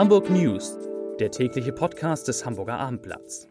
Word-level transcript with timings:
Hamburg 0.00 0.30
News, 0.30 0.78
der 1.18 1.30
tägliche 1.30 1.72
Podcast 1.72 2.26
des 2.26 2.46
Hamburger 2.46 2.78
Abendblatts. 2.78 3.46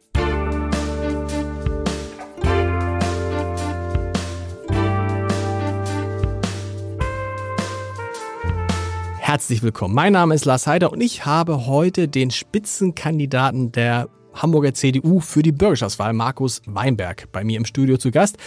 Herzlich 9.20 9.62
willkommen. 9.62 9.94
Mein 9.94 10.14
Name 10.14 10.34
ist 10.34 10.46
Lars 10.46 10.66
Heider 10.66 10.92
und 10.92 11.02
ich 11.02 11.28
habe 11.28 11.68
heute 11.68 12.08
den 12.08 12.32
Spitzenkandidaten 12.32 13.72
der 13.72 14.10
Hamburger 14.34 14.74
CDU 14.74 15.20
für 15.20 15.44
die 15.44 15.52
Bürgerschaftswahl, 15.52 16.14
Markus 16.14 16.64
Weinberg, 16.66 17.32
bei 17.32 17.44
mir 17.44 17.58
im 17.58 17.66
Studio 17.66 17.98
zu 17.98 18.10
Gast. 18.10 18.38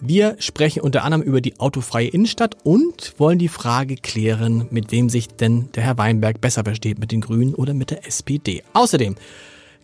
Wir 0.00 0.36
sprechen 0.38 0.82
unter 0.82 1.04
anderem 1.04 1.22
über 1.22 1.40
die 1.40 1.58
autofreie 1.60 2.08
Innenstadt 2.08 2.56
und 2.64 3.14
wollen 3.18 3.38
die 3.38 3.48
Frage 3.48 3.96
klären, 3.96 4.66
mit 4.70 4.92
wem 4.92 5.08
sich 5.08 5.28
denn 5.28 5.70
der 5.72 5.84
Herr 5.84 5.98
Weinberg 5.98 6.40
besser 6.40 6.64
versteht, 6.64 6.98
mit 6.98 7.12
den 7.12 7.20
Grünen 7.20 7.54
oder 7.54 7.74
mit 7.74 7.90
der 7.90 8.06
SPD. 8.06 8.62
Außerdem 8.72 9.14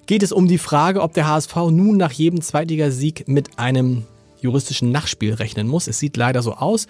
geht 0.07 0.23
es 0.23 0.33
um 0.33 0.49
die 0.49 0.59
Frage, 0.59 1.01
ob 1.03 1.15
der 1.15 1.29
HSV 1.29 1.55
nun 1.71 1.97
nach 1.97 2.13
jedem 2.13 2.41
Zweitligasieg 2.41 3.29
mit 3.29 3.59
einem 3.59 4.05
juristischen 4.41 4.91
Nachspiel 4.91 5.35
rechnen 5.35 5.69
muss. 5.69 5.87
Es 5.87 5.99
sieht 5.99 6.17
leider 6.17 6.43
so 6.43 6.55
aus. 6.55 6.87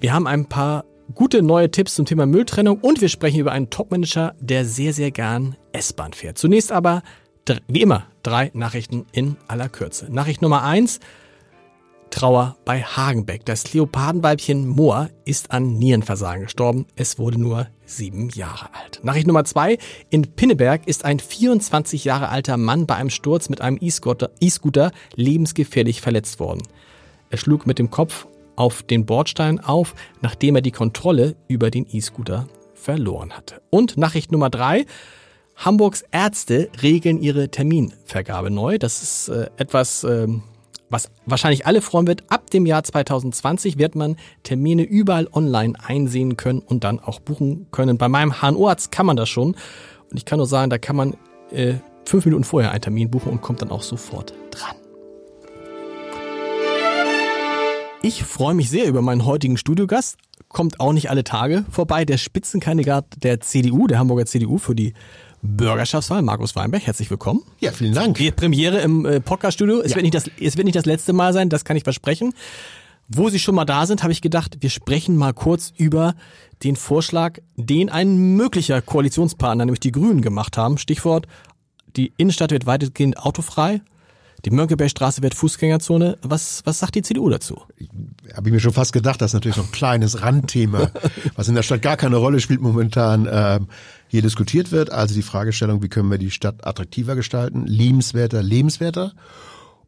Wir 0.00 0.12
haben 0.12 0.26
ein 0.26 0.46
paar 0.46 0.84
gute 1.14 1.42
neue 1.42 1.70
Tipps 1.70 1.94
zum 1.94 2.06
Thema 2.06 2.26
Mülltrennung 2.26 2.78
und 2.78 3.00
wir 3.00 3.08
sprechen 3.08 3.40
über 3.40 3.52
einen 3.52 3.70
Topmanager, 3.70 4.34
der 4.40 4.64
sehr, 4.64 4.92
sehr 4.92 5.10
gern 5.10 5.56
S-Bahn 5.72 6.14
fährt. 6.14 6.38
Zunächst 6.38 6.72
aber, 6.72 7.02
wie 7.68 7.82
immer, 7.82 8.04
drei 8.22 8.50
Nachrichten 8.54 9.04
in 9.12 9.36
aller 9.46 9.68
Kürze. 9.68 10.06
Nachricht 10.10 10.40
Nummer 10.40 10.62
eins. 10.62 11.00
Trauer 12.14 12.56
bei 12.64 12.80
Hagenbeck. 12.80 13.44
Das 13.44 13.72
Leopardenweibchen 13.74 14.68
Moor 14.68 15.08
ist 15.24 15.50
an 15.50 15.74
Nierenversagen 15.78 16.44
gestorben. 16.44 16.86
Es 16.94 17.18
wurde 17.18 17.40
nur 17.40 17.66
sieben 17.86 18.28
Jahre 18.28 18.72
alt. 18.72 19.00
Nachricht 19.02 19.26
Nummer 19.26 19.44
zwei. 19.44 19.78
In 20.10 20.22
Pinneberg 20.22 20.86
ist 20.86 21.04
ein 21.04 21.18
24 21.18 22.04
Jahre 22.04 22.28
alter 22.28 22.56
Mann 22.56 22.86
bei 22.86 22.94
einem 22.94 23.10
Sturz 23.10 23.48
mit 23.48 23.60
einem 23.60 23.80
E-Scooter 23.80 24.92
lebensgefährlich 25.16 26.00
verletzt 26.00 26.38
worden. 26.38 26.62
Er 27.30 27.38
schlug 27.38 27.66
mit 27.66 27.80
dem 27.80 27.90
Kopf 27.90 28.28
auf 28.54 28.84
den 28.84 29.06
Bordstein 29.06 29.58
auf, 29.58 29.96
nachdem 30.22 30.54
er 30.54 30.62
die 30.62 30.70
Kontrolle 30.70 31.34
über 31.48 31.72
den 31.72 31.84
E-Scooter 31.90 32.46
verloren 32.74 33.32
hatte. 33.32 33.60
Und 33.70 33.96
Nachricht 33.96 34.30
Nummer 34.30 34.50
drei. 34.50 34.86
Hamburgs 35.56 36.04
Ärzte 36.12 36.70
regeln 36.80 37.20
ihre 37.20 37.48
Terminvergabe 37.48 38.52
neu. 38.52 38.78
Das 38.78 39.02
ist 39.02 39.28
äh, 39.30 39.50
etwas, 39.56 40.04
äh, 40.04 40.28
was 40.94 41.10
wahrscheinlich 41.26 41.66
alle 41.66 41.82
freuen 41.82 42.06
wird. 42.06 42.22
Ab 42.30 42.50
dem 42.50 42.64
Jahr 42.66 42.84
2020 42.84 43.78
wird 43.78 43.96
man 43.96 44.16
Termine 44.44 44.84
überall 44.84 45.28
online 45.32 45.74
einsehen 45.84 46.36
können 46.36 46.60
und 46.60 46.84
dann 46.84 47.00
auch 47.00 47.20
buchen 47.20 47.66
können. 47.72 47.98
Bei 47.98 48.08
meinem 48.08 48.40
HNO-Arzt 48.40 48.92
kann 48.92 49.04
man 49.04 49.16
das 49.16 49.28
schon. 49.28 49.56
Und 50.10 50.16
ich 50.16 50.24
kann 50.24 50.38
nur 50.38 50.46
sagen, 50.46 50.70
da 50.70 50.78
kann 50.78 50.94
man 50.94 51.14
äh, 51.50 51.74
fünf 52.06 52.24
Minuten 52.24 52.44
vorher 52.44 52.70
einen 52.70 52.80
Termin 52.80 53.10
buchen 53.10 53.32
und 53.32 53.42
kommt 53.42 53.60
dann 53.60 53.70
auch 53.70 53.82
sofort 53.82 54.32
dran. 54.52 54.76
Ich 58.02 58.22
freue 58.22 58.54
mich 58.54 58.70
sehr 58.70 58.86
über 58.86 59.02
meinen 59.02 59.24
heutigen 59.24 59.56
Studiogast. 59.56 60.18
Kommt 60.48 60.78
auch 60.78 60.92
nicht 60.92 61.10
alle 61.10 61.24
Tage 61.24 61.64
vorbei. 61.70 62.04
Der 62.04 62.18
Spitzenkandidat 62.18 63.06
der 63.16 63.40
CDU, 63.40 63.88
der 63.88 63.98
Hamburger 63.98 64.26
CDU 64.26 64.58
für 64.58 64.76
die 64.76 64.94
Bürgerschaftswahl, 65.44 66.22
Markus 66.22 66.56
Weinberg. 66.56 66.86
Herzlich 66.86 67.10
willkommen. 67.10 67.42
Ja, 67.60 67.70
vielen 67.70 67.92
Dank. 67.92 68.16
Die 68.16 68.30
Premiere 68.30 68.80
im 68.80 69.04
äh, 69.04 69.20
Podcaststudio. 69.20 69.80
Es, 69.80 69.90
ja. 69.90 69.96
wird 69.96 70.04
nicht 70.04 70.14
das, 70.14 70.30
es 70.40 70.56
wird 70.56 70.64
nicht 70.64 70.74
das 70.74 70.86
letzte 70.86 71.12
Mal 71.12 71.34
sein, 71.34 71.50
das 71.50 71.64
kann 71.64 71.76
ich 71.76 71.84
versprechen. 71.84 72.32
Wo 73.08 73.28
Sie 73.28 73.38
schon 73.38 73.54
mal 73.54 73.66
da 73.66 73.84
sind, 73.84 74.02
habe 74.02 74.12
ich 74.12 74.22
gedacht, 74.22 74.56
wir 74.60 74.70
sprechen 74.70 75.16
mal 75.16 75.34
kurz 75.34 75.74
über 75.76 76.14
den 76.62 76.76
Vorschlag, 76.76 77.38
den 77.56 77.90
ein 77.90 78.36
möglicher 78.36 78.80
Koalitionspartner, 78.80 79.66
nämlich 79.66 79.80
die 79.80 79.92
Grünen, 79.92 80.22
gemacht 80.22 80.56
haben. 80.56 80.78
Stichwort, 80.78 81.26
die 81.96 82.14
Innenstadt 82.16 82.50
wird 82.50 82.64
weitestgehend 82.64 83.18
autofrei. 83.18 83.82
Die 84.44 84.50
Mönckebergstraße 84.50 85.22
wird 85.22 85.34
Fußgängerzone. 85.34 86.18
Was, 86.22 86.60
was 86.64 86.78
sagt 86.78 86.94
die 86.94 87.02
CDU 87.02 87.30
dazu? 87.30 87.62
Habe 88.34 88.48
ich 88.48 88.52
mir 88.52 88.60
schon 88.60 88.72
fast 88.72 88.92
gedacht, 88.92 89.20
das 89.22 89.30
ist 89.30 89.34
natürlich 89.34 89.56
so 89.56 89.62
ein 89.62 89.72
kleines 89.72 90.20
Randthema, 90.20 90.90
was 91.34 91.48
in 91.48 91.54
der 91.54 91.62
Stadt 91.62 91.80
gar 91.80 91.96
keine 91.96 92.16
Rolle 92.16 92.40
spielt 92.40 92.60
momentan, 92.60 93.26
äh, 93.26 93.60
hier 94.08 94.22
diskutiert 94.22 94.70
wird. 94.70 94.92
Also 94.92 95.14
die 95.14 95.22
Fragestellung, 95.22 95.82
wie 95.82 95.88
können 95.88 96.10
wir 96.10 96.18
die 96.18 96.30
Stadt 96.30 96.66
attraktiver 96.66 97.16
gestalten, 97.16 97.66
liebenswerter, 97.66 98.42
lebenswerter. 98.42 99.12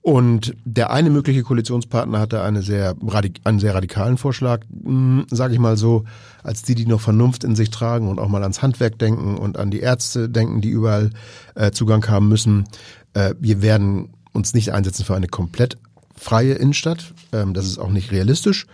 Und 0.00 0.55
der 0.65 0.91
eine 0.91 1.11
mögliche 1.11 1.43
Koalitionspartner 1.43 2.21
hatte 2.21 2.41
eine 2.41 2.62
sehr, 2.62 2.95
einen 3.43 3.59
sehr 3.59 3.75
radikalen 3.75 4.19
Vorschlag, 4.19 4.61
hm, 4.84 5.27
sage 5.31 5.55
ich 5.55 5.59
mal 5.59 5.77
so, 5.77 6.05
als 6.45 6.62
die, 6.62 6.77
die 6.77 6.87
noch 6.87 7.00
Vernunft 7.00 7.43
in 7.43 7.56
sich 7.56 7.71
tragen 7.71 8.09
und 8.09 8.21
auch 8.21 8.28
mal 8.28 8.43
ans 8.43 8.62
Handwerk 8.62 9.00
denken 9.00 9.37
und 9.37 9.59
an 9.59 9.72
die 9.72 9.81
Ärzte 9.81 10.28
denken, 10.28 10.61
die 10.61 10.69
überall 10.69 11.11
äh, 11.56 11.72
Zugang 11.72 12.06
haben 12.06 12.28
müssen. 12.28 12.66
Äh, 13.15 13.34
wir 13.41 13.62
werden 13.62 14.16
uns 14.37 14.55
nicht 14.55 14.73
einsetzen 14.73 15.05
für 15.05 15.17
eine 15.17 15.29
komplett 15.29 15.77
freie 16.15 16.55
Innenstadt. 16.55 17.13
Ähm, 17.33 17.55
das 17.55 17.67
ist 17.67 17.79
auch 17.79 17.91
nicht 17.91 18.13
realistisch. 18.13 18.67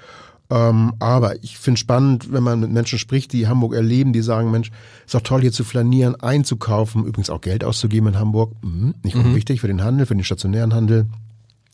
Ähm, 0.51 0.93
aber 0.99 1.43
ich 1.43 1.59
finde 1.59 1.79
spannend, 1.79 2.31
wenn 2.33 2.43
man 2.43 2.61
mit 2.61 2.71
Menschen 2.71 2.99
spricht, 2.99 3.33
die 3.33 3.49
Hamburg 3.49 3.75
erleben, 3.75 4.13
die 4.13 4.21
sagen, 4.21 4.51
Mensch, 4.51 4.71
ist 5.07 5.15
doch 5.15 5.23
toll 5.23 5.41
hier 5.41 5.53
zu 5.53 5.65
flanieren, 5.65 6.15
einzukaufen, 6.17 7.07
übrigens 7.07 7.31
auch 7.31 7.41
Geld 7.41 7.65
auszugeben 7.65 8.09
in 8.09 8.19
Hamburg. 8.19 8.53
Mhm, 8.63 8.95
nicht 9.03 9.17
mhm. 9.17 9.35
wichtig 9.35 9.63
für 9.63 9.69
den 9.69 9.83
Handel, 9.83 10.05
für 10.05 10.15
den 10.15 10.25
stationären 10.25 10.75
Handel. 10.75 11.07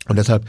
Und 0.08 0.16
deshalb 0.16 0.44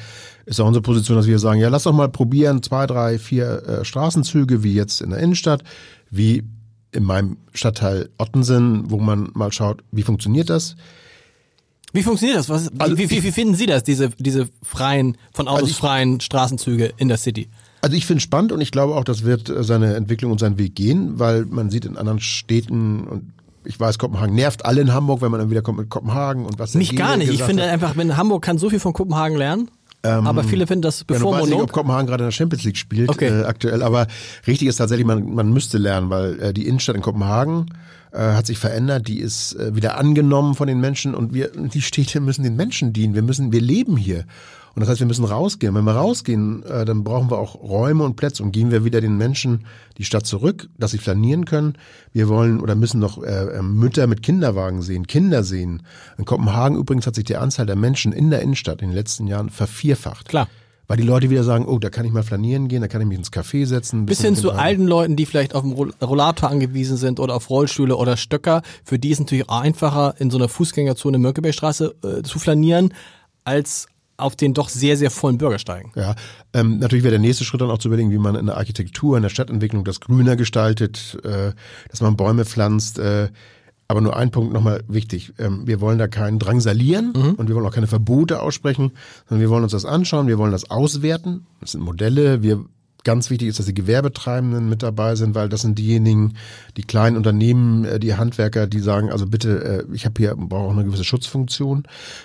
ist 0.46 0.60
auch 0.60 0.68
unsere 0.68 0.84
Position, 0.84 1.18
dass 1.18 1.28
wir 1.28 1.40
sagen, 1.40 1.60
ja, 1.60 1.70
lass 1.70 1.84
doch 1.84 1.94
mal 1.94 2.08
probieren, 2.08 2.62
zwei, 2.62 2.86
drei, 2.86 3.18
vier 3.18 3.64
äh, 3.64 3.86
Straßenzüge, 3.86 4.64
wie 4.64 4.74
jetzt 4.74 5.02
in 5.02 5.10
der 5.10 5.20
Innenstadt, 5.20 5.64
wie 6.12 6.44
in 6.92 7.04
meinem 7.04 7.38
Stadtteil 7.54 8.10
Ottensen, 8.18 8.90
wo 8.90 9.00
man 9.00 9.30
mal 9.34 9.52
schaut, 9.52 9.84
wie 9.92 10.04
funktioniert 10.04 10.50
das? 10.50 10.76
Wie 11.94 12.04
funktioniert 12.04 12.38
das? 12.38 12.50
Was, 12.50 12.70
also 12.78 12.98
wie, 12.98 13.10
wie, 13.10 13.24
wie, 13.24 13.32
finden 13.32 13.56
Sie 13.56 13.66
das, 13.66 13.84
diese, 13.84 14.10
diese 14.18 14.48
freien, 14.64 15.18
von 15.34 15.48
Autos 15.48 15.62
also 15.62 15.72
ich, 15.72 15.78
freien 15.78 16.20
Straßenzüge 16.20 16.94
in 16.98 17.08
der 17.08 17.18
City? 17.18 17.50
Also 17.82 17.96
ich 17.96 18.06
finde 18.06 18.18
es 18.18 18.24
spannend 18.24 18.52
und 18.52 18.62
ich 18.62 18.72
glaube 18.72 18.96
auch, 18.96 19.04
das 19.04 19.24
wird 19.24 19.50
äh, 19.50 19.64
seine 19.64 19.96
Entwicklung 19.96 20.32
und 20.32 20.40
seinen 20.40 20.58
Weg 20.58 20.76
gehen, 20.76 21.18
weil 21.18 21.46
man 21.46 21.70
sieht 21.70 21.86
in 21.86 21.98
anderen 21.98 22.20
Städten 22.20 23.08
und 23.08 23.34
ich 23.66 23.80
weiß, 23.80 24.00
Kopenhagen 24.00 24.36
nervt 24.36 24.66
alle 24.66 24.82
in 24.82 24.94
Hamburg, 24.94 25.22
wenn 25.22 25.32
man 25.32 25.40
dann 25.40 25.50
wieder 25.50 25.62
kommt 25.62 25.80
mit 25.80 25.90
Kopenhagen 25.90 26.46
und 26.46 26.58
was. 26.60 26.74
Mich 26.76 26.96
gar 26.96 27.18
nicht. 27.18 27.32
Ich 27.32 27.44
finde 27.44 27.64
hat. 27.64 27.70
einfach, 27.70 27.98
wenn 27.98 28.16
Hamburg 28.18 28.44
kann 28.44 28.58
so 28.58 28.70
viel 28.70 28.80
von 28.80 28.94
Kopenhagen 28.94 29.38
lernen. 29.38 29.70
Ähm, 30.02 30.26
aber 30.26 30.46
viele 30.46 30.66
finden 30.66 30.82
das 30.82 31.04
bevor 31.04 31.34
ja, 31.34 31.38
Ich 31.40 31.44
weiß 31.44 31.50
nicht, 31.50 31.62
ob 31.62 31.72
Kopenhagen 31.74 32.08
gerade 32.08 32.24
in 32.24 32.28
der 32.30 32.32
Champions 32.32 32.64
League 32.64 32.78
spielt 32.78 33.10
okay. 33.10 33.42
äh, 33.42 33.44
aktuell. 33.44 33.84
Aber 33.84 34.08
richtig 34.48 34.70
ist 34.70 34.78
tatsächlich, 34.78 35.06
man, 35.06 35.34
man 35.34 35.52
müsste 35.52 35.78
lernen, 35.78 36.10
weil 36.10 36.40
äh, 36.40 36.54
die 36.54 36.68
Innenstadt 36.68 36.96
in 36.96 37.02
Kopenhagen 37.02 37.66
äh, 38.12 38.18
hat 38.20 38.46
sich 38.46 38.58
verändert, 38.58 39.08
die 39.08 39.20
ist 39.20 39.54
äh, 39.54 39.76
wieder 39.76 39.98
angenommen 39.98 40.56
von 40.56 40.68
den 40.68 40.80
Menschen 40.80 41.16
und 41.16 41.34
wir, 41.34 41.50
die 41.50 41.82
Städte 41.82 42.20
müssen 42.20 42.44
den 42.44 42.56
Menschen 42.56 42.94
dienen. 42.94 43.14
Wir 43.16 43.22
müssen, 43.22 43.52
wir 43.52 43.62
leben 43.62 43.98
hier. 43.98 44.26
Und 44.76 44.82
das 44.82 44.90
heißt, 44.90 45.00
wir 45.00 45.08
müssen 45.08 45.26
rausgehen. 45.26 45.74
Wenn 45.76 45.84
wir 45.84 45.94
rausgehen, 45.96 46.64
äh, 46.64 46.86
dann 46.86 47.04
brauchen 47.04 47.30
wir 47.30 47.38
auch 47.38 47.56
Räume 47.56 48.04
und 48.04 48.16
Plätze 48.16 48.44
und 48.44 48.52
geben 48.52 48.72
wir 48.72 48.86
wieder 48.86 49.02
den 49.02 49.18
Menschen 49.18 49.66
die 49.98 50.06
Stadt 50.06 50.26
zurück, 50.26 50.70
dass 50.78 50.92
sie 50.92 50.98
flanieren 50.98 51.46
können. 51.46 51.74
Wir 52.14 52.30
wollen 52.30 52.62
oder 52.62 52.76
müssen 52.76 53.00
noch 53.00 53.22
äh, 53.22 53.58
äh, 53.58 53.62
Mütter 53.62 54.08
mit 54.08 54.24
Kinderwagen 54.24 54.82
sehen, 54.82 55.08
Kinder 55.08 55.44
sehen. 55.44 55.84
In 56.18 56.26
Kopenhagen 56.26 56.78
übrigens 56.78 57.08
hat 57.08 57.16
sich 57.16 57.26
die 57.26 57.36
Anzahl 57.36 57.66
der 57.66 57.76
Menschen 57.76 58.14
in 58.14 58.30
der 58.30 58.42
Innenstadt 58.42 58.82
in 58.82 58.90
den 58.90 58.96
letzten 58.96 59.28
Jahren 59.28 59.50
vervierfacht. 59.50 60.30
Klar. 60.30 60.48
Weil 60.90 60.98
die 60.98 61.04
Leute 61.04 61.30
wieder 61.30 61.44
sagen, 61.44 61.68
oh, 61.68 61.78
da 61.78 61.92
kann 61.92 62.04
ich 62.08 62.12
mal 62.12 62.24
flanieren 62.24 62.68
gehen, 62.68 62.82
da 62.82 62.88
kann 62.88 63.00
ich 63.00 63.08
mich 63.08 63.20
ins 63.20 63.32
Café 63.32 63.68
setzen. 63.68 64.08
Bis 64.08 64.22
hin 64.22 64.36
zu 64.36 64.52
alten 64.52 64.88
Leuten, 64.88 65.16
die 65.16 65.28
vielleicht 65.28 65.54
auf 65.54 65.62
dem 65.62 65.74
Rollator 65.74 66.50
angewiesen 66.50 66.98
sind 66.98 67.20
oder 67.20 67.36
auf 67.36 67.52
Rollstühle 67.52 67.96
oder 67.96 68.18
Stöcker. 68.18 68.64
Für 68.84 68.98
die 68.98 69.12
ist 69.12 69.20
natürlich 69.20 69.48
einfacher, 69.52 70.16
in 70.18 70.32
so 70.32 70.40
einer 70.40 70.50
Fußgängerzone 70.50 71.20
Mönckebergstraße 71.20 71.94
äh, 72.04 72.24
zu 72.24 72.40
flanieren, 72.40 72.92
als 73.44 73.86
auf 74.18 74.36
den 74.36 74.56
doch 74.56 74.68
sehr, 74.68 74.98
sehr 74.98 75.12
vollen 75.12 75.38
Bürgersteigen. 75.38 75.92
Ja, 75.96 76.16
ähm, 76.54 76.80
natürlich 76.80 77.04
wäre 77.04 77.12
der 77.12 77.20
nächste 77.20 77.46
Schritt 77.46 77.62
dann 77.62 77.70
auch 77.70 77.78
zu 77.78 77.88
überlegen, 77.88 78.10
wie 78.10 78.18
man 78.18 78.34
in 78.34 78.48
der 78.48 78.58
Architektur, 78.58 79.16
in 79.16 79.22
der 79.22 79.30
Stadtentwicklung 79.30 79.84
das 79.84 80.00
grüner 80.00 80.36
gestaltet, 80.36 81.20
äh, 81.24 81.52
dass 81.90 82.02
man 82.02 82.18
Bäume 82.18 82.46
pflanzt, 82.46 82.98
äh, 82.98 83.30
aber 83.90 84.02
nur 84.02 84.16
ein 84.16 84.30
Punkt 84.30 84.54
nochmal 84.54 84.84
wichtig. 84.88 85.34
Ähm, 85.40 85.66
wir 85.66 85.82
wollen 85.82 85.98
da 85.98 86.08
keinen 86.08 86.40
drangsalieren 86.40 87.12
mhm. 87.16 87.34
und 87.34 87.50
wir 87.50 87.56
wollen 87.56 87.66
auch 87.66 87.74
keine 87.74 87.88
Verbote 87.88 88.42
aussprechen, 88.42 88.92
sondern 89.28 89.42
wir 89.42 89.50
wollen 89.50 89.64
uns 89.64 89.72
das 89.74 89.84
anschauen, 89.84 90.28
wir 90.28 90.38
wollen 90.38 90.52
das 90.52 90.70
auswerten. 90.70 91.48
Das 91.60 91.74
sind 91.74 91.82
Modelle. 91.82 92.42
Wir 92.44 92.64
Ganz 93.06 93.30
wichtig 93.30 93.48
ist, 93.48 93.60
dass 93.60 93.66
die 93.66 93.74
Gewerbetreibenden 93.74 94.68
mit 94.68 94.84
dabei 94.84 95.16
sind, 95.16 95.34
weil 95.34 95.48
das 95.48 95.62
sind 95.62 95.80
diejenigen, 95.80 96.34
die 96.76 96.82
kleinen 96.82 97.16
Unternehmen, 97.16 97.86
äh, 97.86 97.98
die 97.98 98.16
Handwerker, 98.16 98.68
die 98.68 98.82
sagen, 98.82 99.10
also 99.10 99.26
bitte, 99.26 99.86
äh, 99.90 99.96
ich 99.96 100.04
habe 100.04 100.16
hier 100.18 100.36
brauche 100.36 100.68
auch 100.68 100.72
eine 100.74 100.84
gewisse 100.84 101.06
Schutzfunktion. 101.06 101.84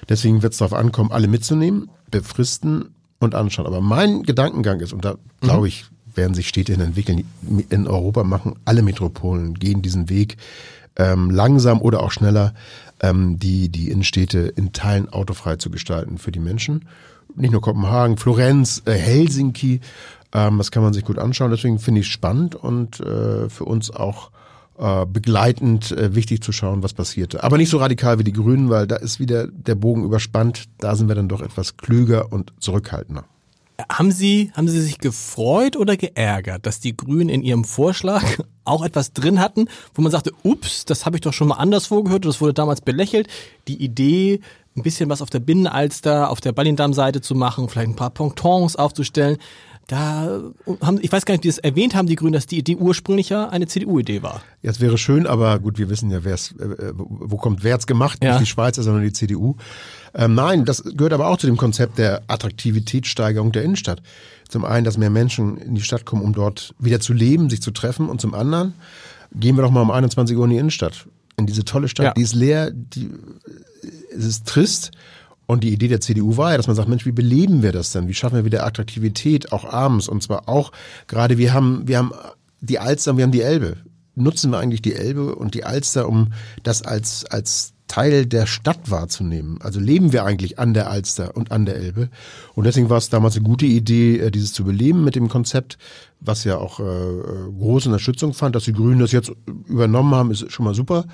Deswegen 0.08 0.43
wird 0.43 0.52
es 0.52 0.58
darauf 0.58 0.76
ankommen, 0.76 1.12
alle 1.12 1.28
mitzunehmen, 1.28 1.90
befristen 2.11 2.87
und 3.20 3.37
anschauen. 3.37 3.66
Aber 3.66 3.81
mein 3.81 4.25
Gedankengang 4.25 4.81
ist, 4.81 4.93
und 4.93 5.05
da 5.05 5.12
mhm. 5.12 5.19
glaube 5.40 5.69
ich, 5.69 5.87
werden 6.16 6.34
sich 6.34 6.49
Städte 6.49 6.72
entwickeln. 6.72 7.25
In 7.70 7.87
Europa 7.87 8.25
machen 8.25 8.55
alle 8.64 8.82
Metropolen, 8.82 9.55
gehen 9.55 9.81
diesen 9.81 10.08
Weg 10.08 10.38
ähm, 10.96 11.31
langsam 11.31 11.81
oder 11.81 12.02
auch 12.02 12.12
schneller, 12.12 12.55
ähm, 13.00 13.38
die, 13.38 13.69
die 13.69 13.91
Innenstädte 13.91 14.41
in 14.41 14.73
Teilen 14.73 15.08
autofrei 15.08 15.56
zu 15.56 15.70
gestalten 15.70 16.19
für 16.19 16.32
die 16.32 16.41
Menschen. 16.41 16.87
Nicht 17.35 17.52
nur 17.52 17.61
Kopenhagen, 17.61 18.17
Florenz, 18.17 18.82
äh, 18.85 18.93
Helsinki, 18.93 19.81
ähm, 20.32 20.58
das 20.58 20.70
kann 20.70 20.82
man 20.82 20.93
sich 20.93 21.05
gut 21.05 21.19
anschauen. 21.19 21.50
Deswegen 21.50 21.79
finde 21.79 22.00
ich 22.00 22.06
es 22.06 22.12
spannend 22.12 22.55
und 22.55 23.00
äh, 23.00 23.49
für 23.49 23.64
uns 23.64 23.91
auch 23.91 24.31
äh, 24.79 25.06
begleitend 25.06 25.93
äh, 25.93 26.14
wichtig 26.14 26.43
zu 26.43 26.52
schauen, 26.52 26.82
was 26.82 26.93
passierte. 26.93 27.44
Aber 27.44 27.56
nicht 27.56 27.70
so 27.70 27.79
radikal 27.79 28.19
wie 28.19 28.25
die 28.25 28.32
Grünen, 28.32 28.70
weil 28.70 28.87
da 28.87 28.97
ist 28.97 29.20
wieder 29.20 29.47
der 29.47 29.76
Bogen 29.76 30.05
überspannt. 30.05 30.64
Da 30.79 30.97
sind 30.97 31.08
wir 31.08 31.14
dann 31.14 31.29
doch 31.29 31.40
etwas 31.40 31.76
klüger 31.76 32.32
und 32.32 32.52
zurückhaltender. 32.58 33.25
Haben 33.88 34.12
Sie, 34.12 34.50
haben 34.55 34.69
Sie 34.69 34.81
sich 34.81 34.99
gefreut 34.99 35.76
oder 35.76 35.97
geärgert, 35.97 36.67
dass 36.67 36.81
die 36.81 36.97
Grünen 36.97 37.29
in 37.29 37.43
ihrem 37.43 37.64
Vorschlag 37.64 38.25
auch 38.64 38.84
etwas 38.84 39.12
drin 39.12 39.40
hatten, 39.40 39.69
wo 39.94 40.02
man 40.02 40.12
sagte, 40.12 40.32
ups, 40.43 40.84
das 40.84 41.06
habe 41.06 41.16
ich 41.16 41.22
doch 41.22 41.32
schon 41.32 41.49
mal 41.49 41.56
anderswo 41.56 42.02
gehört, 42.02 42.25
das 42.25 42.40
wurde 42.40 42.55
damals 42.55 42.81
belächelt. 42.81 43.28
Die 43.69 43.82
Idee, 43.82 44.40
ein 44.76 44.82
bisschen 44.82 45.08
was 45.08 45.22
auf 45.22 45.31
der 45.31 45.40
Binnenalster, 45.40 46.31
auf 46.31 46.40
der 46.40 46.52
Ballindamm-Seite 46.52 47.20
zu 47.20 47.34
machen, 47.34 47.69
vielleicht 47.69 47.90
ein 47.90 47.96
paar 47.96 48.11
Pontons 48.11 48.76
aufzustellen. 48.76 49.38
Da 49.87 50.41
haben, 50.81 50.99
ich 51.03 51.13
weiß 51.13 51.27
gar 51.27 51.35
nicht, 51.35 51.41
ob 51.41 51.43
die 51.43 51.49
das 51.49 51.59
erwähnt 51.59 51.95
haben, 51.95 52.07
die 52.09 52.17
Grünen, 52.17 52.33
dass 52.33 52.47
die 52.47 52.57
Idee 52.59 52.77
ursprünglich 52.77 53.29
ja 53.29 53.49
eine 53.51 53.67
CDU-Idee 53.67 54.23
war. 54.23 54.41
Ja, 54.63 54.71
es 54.71 54.81
wäre 54.81 54.97
schön, 54.97 55.27
aber 55.27 55.59
gut, 55.59 55.77
wir 55.77 55.91
wissen 55.91 56.11
ja, 56.11 56.25
wer 56.25 56.33
es, 56.35 56.53
äh, 56.53 56.93
wo 56.95 57.37
kommt, 57.37 57.65
wer 57.65 57.75
hat's 57.75 57.87
gemacht, 57.87 58.25
Ja. 58.25 58.31
nicht 58.33 58.41
die 58.43 58.47
Schweizer, 58.51 58.83
sondern 58.83 59.03
die 59.03 59.13
CDU. 59.13 59.57
Ähm, 60.15 60.35
nein, 60.35 60.65
das 60.65 60.83
gehört 60.83 61.13
aber 61.13 61.29
auch 61.29 61.37
zu 61.37 61.47
dem 61.47 61.59
Konzept 61.59 61.99
der 61.99 62.23
Attraktivitätssteigerung 62.29 63.53
der 63.53 63.63
Innenstadt. 63.65 64.01
Zum 64.49 64.65
einen, 64.65 64.85
dass 64.85 64.97
mehr 64.97 65.11
Menschen 65.11 65.59
in 65.59 65.75
die 65.75 65.83
Stadt 65.83 66.05
kommen, 66.07 66.23
um 66.23 66.33
dort 66.33 66.75
wieder 66.79 67.01
zu 67.01 67.13
leben, 67.13 67.51
sich 67.51 67.61
zu 67.61 67.71
treffen, 67.71 68.09
und 68.09 68.21
zum 68.21 68.33
anderen 68.35 68.73
gehen 69.35 69.57
wir 69.57 69.63
doch 69.63 69.71
mal 69.71 69.81
um 69.83 69.91
21 69.91 70.37
Uhr 70.37 70.45
in 70.45 70.51
die 70.51 70.57
Innenstadt, 70.59 71.07
in 71.37 71.47
diese 71.47 71.65
tolle 71.65 71.89
Stadt, 71.89 72.07
Ja. 72.07 72.13
die 72.15 72.23
ist 72.23 72.35
leer, 72.35 72.71
die, 72.71 73.11
es 74.17 74.25
ist 74.25 74.47
trist. 74.47 74.93
Und 75.46 75.64
die 75.64 75.73
Idee 75.73 75.88
der 75.88 76.00
CDU 76.00 76.37
war 76.37 76.52
ja, 76.52 76.56
dass 76.56 76.67
man 76.67 76.76
sagt, 76.76 76.88
Mensch, 76.88 77.06
wie 77.06 77.12
beleben 77.12 77.62
wir 77.62 77.73
das 77.73 77.93
denn? 77.93 78.08
Wie 78.08 78.14
schaffen 78.14 78.37
wir 78.37 78.44
wieder 78.44 78.64
Attraktivität 78.64 79.52
auch 79.52 79.64
abends? 79.64 80.08
Und 80.08 80.23
zwar 80.23 80.49
auch 80.49 80.73
gerade, 81.06 81.38
wir 81.38 81.52
haben, 81.52 81.87
wir 81.87 81.99
haben 81.99 82.12
die 82.61 82.79
Alster, 82.79 83.12
und 83.12 83.19
wir 83.19 83.25
haben 83.25 83.32
die 83.32 83.43
Elbe. 83.43 83.76
Nutzen 84.14 84.50
wir 84.50 84.58
eigentlich 84.58 84.82
die 84.82 84.94
Elbe 84.94 85.35
und 85.35 85.55
die 85.55 85.64
Alster, 85.64 86.08
um 86.08 86.32
das 86.62 86.82
als, 86.82 87.26
als 87.26 87.75
Teil 87.88 88.26
der 88.26 88.46
Stadt 88.46 88.91
wahrzunehmen? 88.91 89.58
Also 89.61 89.79
leben 89.79 90.12
wir 90.12 90.25
eigentlich 90.25 90.58
an 90.58 90.75
der 90.75 90.91
Alster 90.91 91.37
und 91.37 91.52
an 91.52 91.67
der 91.67 91.76
Elbe? 91.76 92.08
Und 92.55 92.64
deswegen 92.64 92.90
war 92.90 92.99
es 92.99 93.11
damals 93.11 93.37
eine 93.37 93.44
gute 93.44 93.67
Idee, 93.67 94.19
äh, 94.19 94.31
dieses 94.31 94.52
zu 94.52 94.64
beleben 94.64 95.05
mit 95.05 95.14
dem 95.14 95.29
Konzept, 95.29 95.79
was 96.20 96.44
ja 96.44 96.56
auch 96.56 96.81
äh, 96.81 96.82
große 96.82 97.88
Unterstützung 97.88 98.32
fand. 98.32 98.56
Dass 98.56 98.64
die 98.64 98.73
Grünen 98.73 99.00
das 99.00 99.12
jetzt 99.12 99.32
übernommen 99.69 100.14
haben, 100.14 100.31
ist 100.31 100.50
schon 100.50 100.64
mal 100.64 100.75
super. 100.75 101.05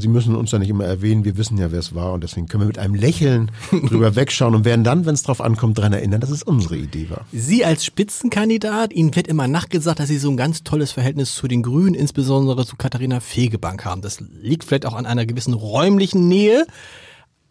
Sie 0.00 0.08
müssen 0.08 0.36
uns 0.36 0.50
ja 0.50 0.58
nicht 0.58 0.68
immer 0.68 0.84
erwähnen, 0.84 1.24
wir 1.24 1.38
wissen 1.38 1.56
ja, 1.56 1.72
wer 1.72 1.78
es 1.78 1.94
war 1.94 2.12
und 2.12 2.22
deswegen 2.22 2.46
können 2.46 2.62
wir 2.62 2.66
mit 2.66 2.78
einem 2.78 2.94
Lächeln 2.94 3.50
drüber 3.70 4.14
wegschauen 4.16 4.54
und 4.54 4.64
werden 4.64 4.84
dann, 4.84 5.06
wenn 5.06 5.14
es 5.14 5.22
drauf 5.22 5.40
ankommt, 5.40 5.78
daran 5.78 5.94
erinnern, 5.94 6.20
dass 6.20 6.30
es 6.30 6.42
unsere 6.42 6.76
Idee 6.76 7.08
war. 7.08 7.24
Sie 7.32 7.64
als 7.64 7.84
Spitzenkandidat, 7.84 8.92
Ihnen 8.92 9.16
wird 9.16 9.26
immer 9.26 9.48
nachgesagt, 9.48 10.00
dass 10.00 10.08
Sie 10.08 10.18
so 10.18 10.30
ein 10.30 10.36
ganz 10.36 10.62
tolles 10.62 10.92
Verhältnis 10.92 11.34
zu 11.34 11.48
den 11.48 11.62
Grünen, 11.62 11.94
insbesondere 11.94 12.66
zu 12.66 12.76
Katharina 12.76 13.20
Fegebank 13.20 13.84
haben. 13.84 14.02
Das 14.02 14.20
liegt 14.20 14.64
vielleicht 14.64 14.84
auch 14.84 14.94
an 14.94 15.06
einer 15.06 15.24
gewissen 15.24 15.54
räumlichen 15.54 16.28
Nähe. 16.28 16.66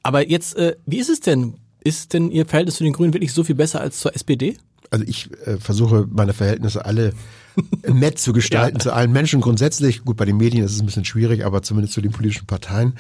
Aber 0.04 0.30
jetzt, 0.30 0.56
äh, 0.58 0.76
wie 0.86 1.00
ist 1.00 1.10
es 1.10 1.22
denn? 1.22 1.56
Ist 1.84 2.14
denn 2.14 2.30
Ihr 2.30 2.46
Verhältnis 2.46 2.76
zu 2.76 2.84
den 2.84 2.94
Grünen 2.94 3.14
wirklich 3.14 3.34
so 3.34 3.44
viel 3.44 3.56
besser 3.56 3.82
als 3.82 4.00
zur 4.00 4.16
SPD? 4.16 4.58
Also 4.92 5.06
ich 5.08 5.30
äh, 5.46 5.58
versuche 5.58 6.08
meine 6.10 6.34
Verhältnisse 6.34 6.86
alle 6.86 7.14
nett 7.88 8.20
zu 8.20 8.34
gestalten 8.34 8.80
zu 8.80 8.94
allen 8.94 9.12
Menschen 9.12 9.42
grundsätzlich. 9.42 10.04
Gut, 10.04 10.18
bei 10.18 10.26
den 10.26 10.38
Medien 10.38 10.64
ist 10.64 10.74
es 10.74 10.82
ein 10.82 10.86
bisschen 10.86 11.06
schwierig, 11.06 11.46
aber 11.46 11.62
zumindest 11.62 11.94
zu 11.94 12.02
den 12.02 12.12
politischen 12.12 12.48
Parteien. 12.48 12.94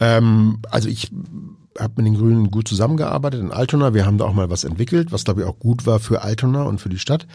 Ähm, 0.00 0.58
also 0.70 0.88
ich 0.88 1.10
habe 1.78 1.94
mit 1.96 2.06
den 2.06 2.16
Grünen 2.16 2.50
gut 2.50 2.68
zusammengearbeitet 2.68 3.40
in 3.40 3.50
Altona. 3.50 3.94
Wir 3.94 4.06
haben 4.06 4.18
da 4.18 4.24
auch 4.24 4.34
mal 4.34 4.50
was 4.50 4.64
entwickelt, 4.64 5.12
was 5.12 5.24
glaube 5.24 5.42
ich 5.42 5.46
auch 5.46 5.58
gut 5.58 5.86
war 5.86 5.98
für 5.98 6.22
Altona 6.22 6.62
und 6.62 6.80
für 6.80 6.88
die 6.88 6.98
Stadt. 6.98 7.26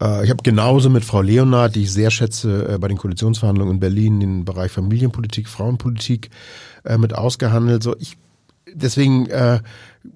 Äh, 0.00 0.24
ich 0.24 0.30
habe 0.30 0.42
genauso 0.42 0.90
mit 0.90 1.04
Frau 1.04 1.22
Leonard, 1.22 1.74
die 1.74 1.82
ich 1.82 1.92
sehr 1.92 2.10
schätze, 2.10 2.74
äh, 2.74 2.78
bei 2.78 2.88
den 2.88 2.98
Koalitionsverhandlungen 2.98 3.74
in 3.74 3.80
Berlin 3.80 4.20
den 4.20 4.44
Bereich 4.44 4.72
Familienpolitik, 4.72 5.48
Frauenpolitik 5.48 6.30
äh, 6.84 6.98
mit 6.98 7.14
ausgehandelt. 7.14 7.82
So 7.82 7.96
ich 7.98 8.16
deswegen 8.72 9.26
äh, 9.26 9.60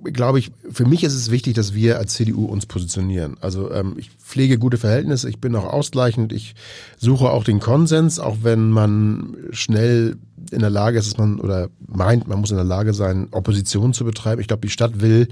glaube 0.05 0.39
ich, 0.39 0.51
für 0.71 0.87
mich 0.87 1.05
ist 1.05 1.15
es 1.15 1.31
wichtig, 1.31 1.55
dass 1.55 1.75
wir 1.75 1.99
als 1.99 2.15
CDU 2.15 2.47
uns 2.47 2.67
positionieren. 2.67 3.37
Also 3.41 3.71
ähm, 3.71 3.95
ich 3.99 4.11
pflege 4.11 4.59
gute 4.59 4.79
Verhältnisse, 4.79 5.29
ich 5.29 5.41
bin 5.41 5.55
auch 5.57 5.65
ausgleichend, 5.65 6.33
ich 6.33 6.55
suche 6.97 7.31
auch 7.31 7.45
den 7.45 7.61
Konsens, 7.61 8.19
auch 8.19 8.39
wenn 8.43 8.71
man 8.71 9.37
schnell 9.51 10.17
in 10.51 10.61
der 10.61 10.71
Lage 10.71 10.99
ist, 10.99 11.07
dass 11.07 11.19
man 11.19 11.39
oder 11.39 11.69
meint, 11.87 12.29
man 12.29 12.41
muss 12.41 12.51
in 12.51 12.57
der 12.57 12.65
Lage 12.65 12.95
sein, 12.95 13.29
Opposition 13.31 13.93
zu 13.93 14.05
betreiben. 14.05 14.41
Ich 14.41 14.49
glaube, 14.49 14.63
die 14.63 14.71
Stadt 14.71 15.01
will, 15.01 15.29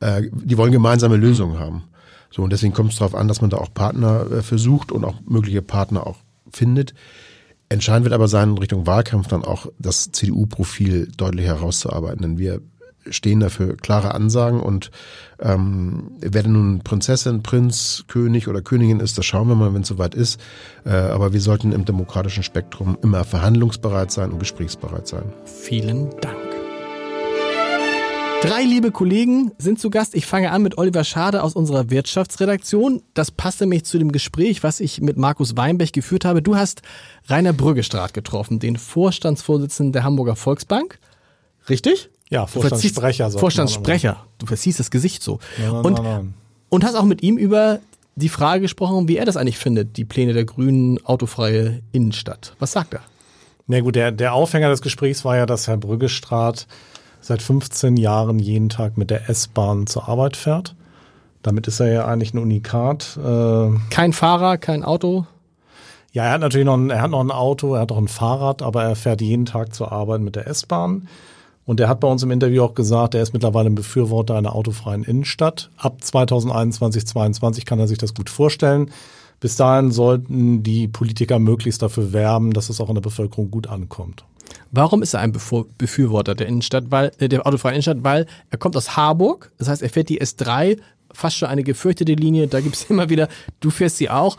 äh, 0.00 0.22
die 0.32 0.56
wollen 0.56 0.72
gemeinsame 0.72 1.16
Lösungen 1.16 1.58
haben. 1.58 1.84
So 2.30 2.42
und 2.42 2.50
deswegen 2.50 2.72
kommt 2.72 2.92
es 2.92 2.98
darauf 2.98 3.14
an, 3.14 3.28
dass 3.28 3.40
man 3.40 3.50
da 3.50 3.58
auch 3.58 3.74
Partner 3.74 4.30
äh, 4.30 4.42
versucht 4.42 4.92
und 4.92 5.04
auch 5.04 5.20
mögliche 5.26 5.62
Partner 5.62 6.06
auch 6.06 6.18
findet. 6.50 6.94
Entscheidend 7.68 8.04
wird 8.04 8.14
aber 8.14 8.28
sein, 8.28 8.50
in 8.50 8.58
Richtung 8.58 8.86
Wahlkampf 8.86 9.28
dann 9.28 9.44
auch 9.44 9.66
das 9.78 10.10
CDU-Profil 10.10 11.08
deutlich 11.16 11.46
herauszuarbeiten. 11.46 12.22
Denn 12.22 12.38
wir 12.38 12.60
stehen 13.08 13.40
dafür 13.40 13.76
klare 13.76 14.14
Ansagen 14.14 14.60
und 14.60 14.90
ähm, 15.38 16.12
wer 16.20 16.42
denn 16.42 16.52
nun 16.52 16.80
Prinzessin, 16.80 17.42
Prinz, 17.42 18.04
König 18.08 18.48
oder 18.48 18.60
Königin 18.60 19.00
ist, 19.00 19.16
das 19.16 19.24
schauen 19.24 19.48
wir 19.48 19.54
mal, 19.54 19.72
wenn 19.72 19.82
es 19.82 19.88
soweit 19.88 20.14
ist. 20.14 20.40
Äh, 20.84 20.90
aber 20.90 21.32
wir 21.32 21.40
sollten 21.40 21.72
im 21.72 21.84
demokratischen 21.84 22.42
Spektrum 22.42 22.98
immer 23.02 23.24
verhandlungsbereit 23.24 24.10
sein 24.10 24.32
und 24.32 24.38
gesprächsbereit 24.38 25.08
sein. 25.08 25.32
Vielen 25.44 26.10
Dank. 26.20 26.36
Drei 28.42 28.62
liebe 28.62 28.90
Kollegen 28.90 29.52
sind 29.58 29.78
zu 29.78 29.90
Gast. 29.90 30.14
Ich 30.14 30.24
fange 30.24 30.50
an 30.50 30.62
mit 30.62 30.78
Oliver 30.78 31.04
Schade 31.04 31.42
aus 31.42 31.54
unserer 31.54 31.90
Wirtschaftsredaktion. 31.90 33.02
Das 33.12 33.30
passt 33.30 33.60
nämlich 33.60 33.84
zu 33.84 33.98
dem 33.98 34.12
Gespräch, 34.12 34.62
was 34.62 34.80
ich 34.80 35.02
mit 35.02 35.18
Markus 35.18 35.58
Weinbech 35.58 35.92
geführt 35.92 36.24
habe. 36.24 36.40
Du 36.40 36.56
hast 36.56 36.80
Rainer 37.28 37.52
Brüggestraat 37.52 38.14
getroffen, 38.14 38.58
den 38.58 38.76
Vorstandsvorsitzenden 38.76 39.92
der 39.92 40.04
Hamburger 40.04 40.36
Volksbank. 40.36 40.98
Richtig? 41.68 42.08
Ja, 42.30 42.46
Vorstandssprecher. 42.46 43.30
Vorstandssprecher. 43.30 44.24
Du 44.38 44.46
verziehst 44.46 44.78
das 44.80 44.90
Gesicht 44.90 45.22
so. 45.22 45.38
Nein, 45.58 45.72
nein, 45.72 45.84
und, 45.84 46.02
nein, 46.02 46.34
und 46.68 46.84
hast 46.84 46.94
auch 46.94 47.04
mit 47.04 47.22
ihm 47.22 47.36
über 47.36 47.80
die 48.16 48.28
Frage 48.28 48.62
gesprochen, 48.62 49.08
wie 49.08 49.16
er 49.16 49.24
das 49.24 49.36
eigentlich 49.36 49.58
findet, 49.58 49.96
die 49.96 50.04
Pläne 50.04 50.32
der 50.32 50.44
Grünen 50.44 51.04
autofreie 51.04 51.80
Innenstadt. 51.92 52.54
Was 52.58 52.72
sagt 52.72 52.94
er? 52.94 53.00
Na 53.66 53.80
gut, 53.80 53.96
der, 53.96 54.12
der 54.12 54.34
Aufhänger 54.34 54.68
des 54.68 54.82
Gesprächs 54.82 55.24
war 55.24 55.36
ja, 55.36 55.46
dass 55.46 55.68
Herr 55.68 55.76
Brüggestraat 55.76 56.66
seit 57.20 57.42
15 57.42 57.96
Jahren 57.96 58.38
jeden 58.38 58.68
Tag 58.68 58.96
mit 58.96 59.10
der 59.10 59.28
S-Bahn 59.28 59.86
zur 59.86 60.08
Arbeit 60.08 60.36
fährt. 60.36 60.74
Damit 61.42 61.66
ist 61.68 61.80
er 61.80 61.90
ja 61.92 62.04
eigentlich 62.06 62.34
ein 62.34 62.38
Unikat. 62.38 63.18
Äh, 63.22 63.70
Kein 63.90 64.12
Fahrer, 64.12 64.58
kein 64.58 64.84
Auto. 64.84 65.26
ja, 66.12 66.24
er 66.24 66.32
hat 66.32 66.40
natürlich 66.40 66.66
noch 66.66 66.76
ein, 66.76 66.90
er 66.90 67.00
hat 67.02 67.10
noch 67.10 67.20
ein 67.20 67.30
Auto, 67.30 67.74
er 67.74 67.80
hat 67.82 67.92
auch 67.92 67.98
ein 67.98 68.08
Fahrrad, 68.08 68.60
aber 68.62 68.84
er 68.84 68.96
fährt 68.96 69.20
jeden 69.20 69.46
Tag 69.46 69.74
zur 69.74 69.90
Arbeit 69.92 70.20
mit 70.20 70.36
der 70.36 70.46
S-Bahn. 70.46 71.08
Und 71.70 71.78
er 71.78 71.88
hat 71.88 72.00
bei 72.00 72.08
uns 72.08 72.24
im 72.24 72.32
Interview 72.32 72.64
auch 72.64 72.74
gesagt, 72.74 73.14
er 73.14 73.22
ist 73.22 73.32
mittlerweile 73.32 73.70
ein 73.70 73.76
Befürworter 73.76 74.34
einer 74.34 74.56
autofreien 74.56 75.04
Innenstadt. 75.04 75.70
Ab 75.76 76.02
2021, 76.02 77.06
2022 77.06 77.64
kann 77.64 77.78
er 77.78 77.86
sich 77.86 77.96
das 77.96 78.12
gut 78.12 78.28
vorstellen. 78.28 78.90
Bis 79.38 79.54
dahin 79.54 79.92
sollten 79.92 80.64
die 80.64 80.88
Politiker 80.88 81.38
möglichst 81.38 81.80
dafür 81.80 82.12
werben, 82.12 82.52
dass 82.54 82.70
es 82.70 82.80
auch 82.80 82.88
in 82.88 82.96
der 82.96 83.02
Bevölkerung 83.02 83.52
gut 83.52 83.68
ankommt. 83.68 84.24
Warum 84.72 85.00
ist 85.00 85.14
er 85.14 85.20
ein 85.20 85.30
Befürworter 85.30 86.34
der 86.34 86.48
Innenstadt, 86.48 86.86
weil, 86.88 87.12
äh, 87.20 87.28
der 87.28 87.46
autofreien 87.46 87.74
Innenstadt? 87.74 88.02
Weil 88.02 88.26
er 88.50 88.58
kommt 88.58 88.76
aus 88.76 88.96
Harburg, 88.96 89.52
das 89.58 89.68
heißt, 89.68 89.82
er 89.82 89.90
fährt 89.90 90.08
die 90.08 90.20
S3, 90.20 90.76
fast 91.12 91.36
schon 91.36 91.50
eine 91.50 91.62
gefürchtete 91.62 92.14
Linie, 92.14 92.48
da 92.48 92.60
gibt's 92.60 92.86
immer 92.88 93.10
wieder, 93.10 93.28
du 93.60 93.70
fährst 93.70 93.98
sie 93.98 94.10
auch. 94.10 94.38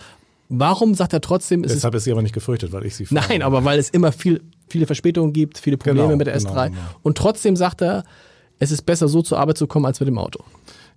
Warum 0.50 0.96
sagt 0.96 1.14
er 1.14 1.22
trotzdem, 1.22 1.64
es 1.64 1.72
ist, 1.72 1.78
Deshalb 1.78 1.96
ist 1.96 2.04
sie 2.04 2.12
aber 2.12 2.24
nicht 2.24 2.34
gefürchtet, 2.34 2.74
weil 2.74 2.86
ich 2.86 2.94
sie 2.94 3.06
fahre. 3.06 3.26
nein, 3.30 3.42
aber 3.42 3.64
weil 3.64 3.80
es 3.80 3.90
immer 3.90 4.12
viel, 4.12 4.42
viele 4.72 4.86
Verspätungen 4.88 5.34
gibt, 5.34 5.58
viele 5.58 5.78
Probleme 5.78 6.08
Genau, 6.08 6.18
mit 6.18 6.28
der 6.28 6.38
genau, 6.38 6.52
S3. 6.52 6.70
genau. 6.70 6.82
Und 7.04 7.18
trotzdem 7.18 7.56
sagt 7.56 7.82
er, 7.82 8.04
es 8.60 8.72
ist 8.72 8.84
besser 8.86 9.08
so 9.08 9.22
zur 9.22 9.40
Arbeit 9.40 9.58
zu 9.58 9.68
kommen 9.68 9.86
als 9.86 10.00
mit 10.00 10.08
dem 10.08 10.18
Auto. 10.18 10.44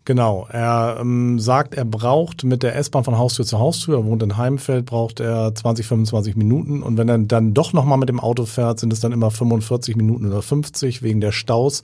Genau. 0.07 0.47
Er 0.51 0.99
ähm, 1.01 1.39
sagt, 1.39 1.75
er 1.75 1.87
braucht 1.87 2.45
mit 2.45 2.63
der 2.63 2.77
S-Bahn 2.77 3.05
von 3.05 3.17
Haustür 3.17 3.47
zu 3.47 3.59
Haustür, 3.59 3.99
er 3.99 4.05
wohnt 4.05 4.23
in 4.23 4.37
Heimfeld, 4.37 4.85
braucht 4.85 5.19
er 5.19 5.55
20, 5.55 5.87
25 5.87 6.37
Minuten. 6.37 6.83
Und 6.83 6.99
wenn 6.99 7.09
er 7.09 7.19
dann 7.19 7.55
doch 7.55 7.73
nochmal 7.73 7.97
mit 7.97 8.11
dem 8.11 8.21
Auto 8.21 8.45
fährt, 8.45 8.81
sind 8.81 8.93
es 8.93 9.01
dann 9.01 9.13
immer 9.13 9.31
45 9.31 9.97
Minuten 9.97 10.27
oder 10.27 10.43
50 10.43 11.03
wegen 11.03 11.23
der 11.23 11.33
Staus. 11.33 11.83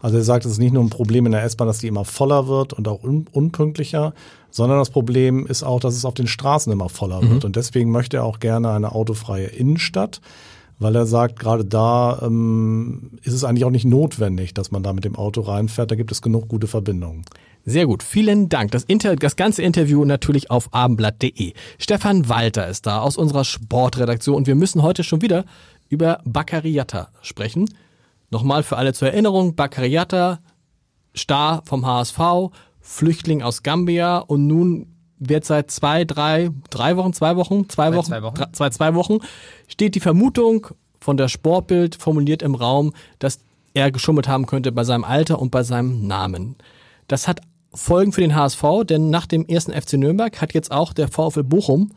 Also 0.00 0.16
er 0.16 0.24
sagt, 0.24 0.46
es 0.46 0.52
ist 0.52 0.58
nicht 0.58 0.72
nur 0.72 0.82
ein 0.82 0.90
Problem 0.90 1.26
in 1.26 1.32
der 1.32 1.44
S-Bahn, 1.44 1.68
dass 1.68 1.78
die 1.78 1.86
immer 1.86 2.04
voller 2.04 2.48
wird 2.48 2.72
und 2.72 2.88
auch 2.88 3.04
un 3.04 3.26
unpünktlicher, 3.30 4.14
sondern 4.50 4.78
das 4.78 4.90
Problem 4.90 5.46
ist 5.46 5.62
auch, 5.62 5.78
dass 5.78 5.94
es 5.94 6.04
auf 6.04 6.14
den 6.14 6.26
Straßen 6.26 6.72
immer 6.72 6.88
voller 6.88 7.22
wird. 7.22 7.44
Und 7.44 7.54
deswegen 7.54 7.92
möchte 7.92 8.16
er 8.16 8.24
auch 8.24 8.40
gerne 8.40 8.70
eine 8.72 8.92
autofreie 8.92 9.46
Innenstadt 9.46 10.20
weil 10.80 10.96
er 10.96 11.06
sagt, 11.06 11.38
gerade 11.38 11.64
da 11.64 12.20
ähm, 12.22 13.12
ist 13.22 13.34
es 13.34 13.44
eigentlich 13.44 13.66
auch 13.66 13.70
nicht 13.70 13.84
notwendig, 13.84 14.54
dass 14.54 14.70
man 14.70 14.82
da 14.82 14.92
mit 14.92 15.04
dem 15.04 15.14
Auto 15.14 15.42
reinfährt. 15.42 15.90
Da 15.90 15.94
gibt 15.94 16.10
es 16.10 16.22
genug 16.22 16.48
gute 16.48 16.66
Verbindungen. 16.66 17.24
Sehr 17.66 17.86
gut, 17.86 18.02
vielen 18.02 18.48
Dank. 18.48 18.70
Das, 18.72 18.84
Inter 18.84 19.14
das 19.14 19.36
ganze 19.36 19.62
Interview 19.62 20.04
natürlich 20.06 20.50
auf 20.50 20.72
abendblatt.de. 20.72 21.52
Stefan 21.78 22.28
Walter 22.30 22.66
ist 22.66 22.86
da 22.86 23.00
aus 23.00 23.18
unserer 23.18 23.44
Sportredaktion 23.44 24.34
und 24.34 24.46
wir 24.46 24.54
müssen 24.54 24.82
heute 24.82 25.04
schon 25.04 25.20
wieder 25.20 25.44
über 25.90 26.20
Baccariata 26.24 27.10
sprechen. 27.20 27.68
Nochmal 28.30 28.62
für 28.62 28.78
alle 28.78 28.94
zur 28.94 29.08
Erinnerung, 29.08 29.56
Baccariata, 29.56 30.40
Star 31.14 31.62
vom 31.66 31.84
HSV, 31.84 32.18
Flüchtling 32.80 33.42
aus 33.42 33.62
Gambia 33.62 34.18
und 34.18 34.46
nun 34.46 34.89
wird 35.20 35.44
seit 35.44 35.70
zwei, 35.70 36.04
drei, 36.04 36.50
drei 36.70 36.96
Wochen, 36.96 37.12
zwei 37.12 37.36
Wochen, 37.36 37.68
zwei 37.68 37.90
Seit 37.90 37.94
Wochen, 37.98 38.06
zwei 38.06 38.22
Wochen. 38.22 38.34
drei- 38.34 38.48
zwei, 38.52 38.70
zwei 38.70 38.94
Wochen, 38.94 39.18
steht 39.68 39.94
die 39.94 40.00
Vermutung 40.00 40.66
von 41.00 41.16
der 41.16 41.28
Sportbild 41.28 41.94
formuliert 41.96 42.42
im 42.42 42.54
Raum, 42.54 42.92
dass 43.20 43.38
er 43.74 43.90
geschummelt 43.92 44.26
haben 44.28 44.46
könnte 44.46 44.72
bei 44.72 44.82
seinem 44.84 45.04
Alter 45.04 45.38
und 45.38 45.50
bei 45.50 45.62
seinem 45.62 46.06
Namen. 46.06 46.56
Das 47.06 47.28
hat 47.28 47.40
Folgen 47.72 48.12
für 48.12 48.20
den 48.20 48.34
HSV, 48.34 48.62
denn 48.84 49.10
nach 49.10 49.26
dem 49.26 49.46
ersten 49.46 49.72
FC 49.72 49.92
Nürnberg 49.94 50.40
hat 50.42 50.54
jetzt 50.54 50.72
auch 50.72 50.92
der 50.92 51.06
VfL 51.08 51.44
Bochum 51.44 51.92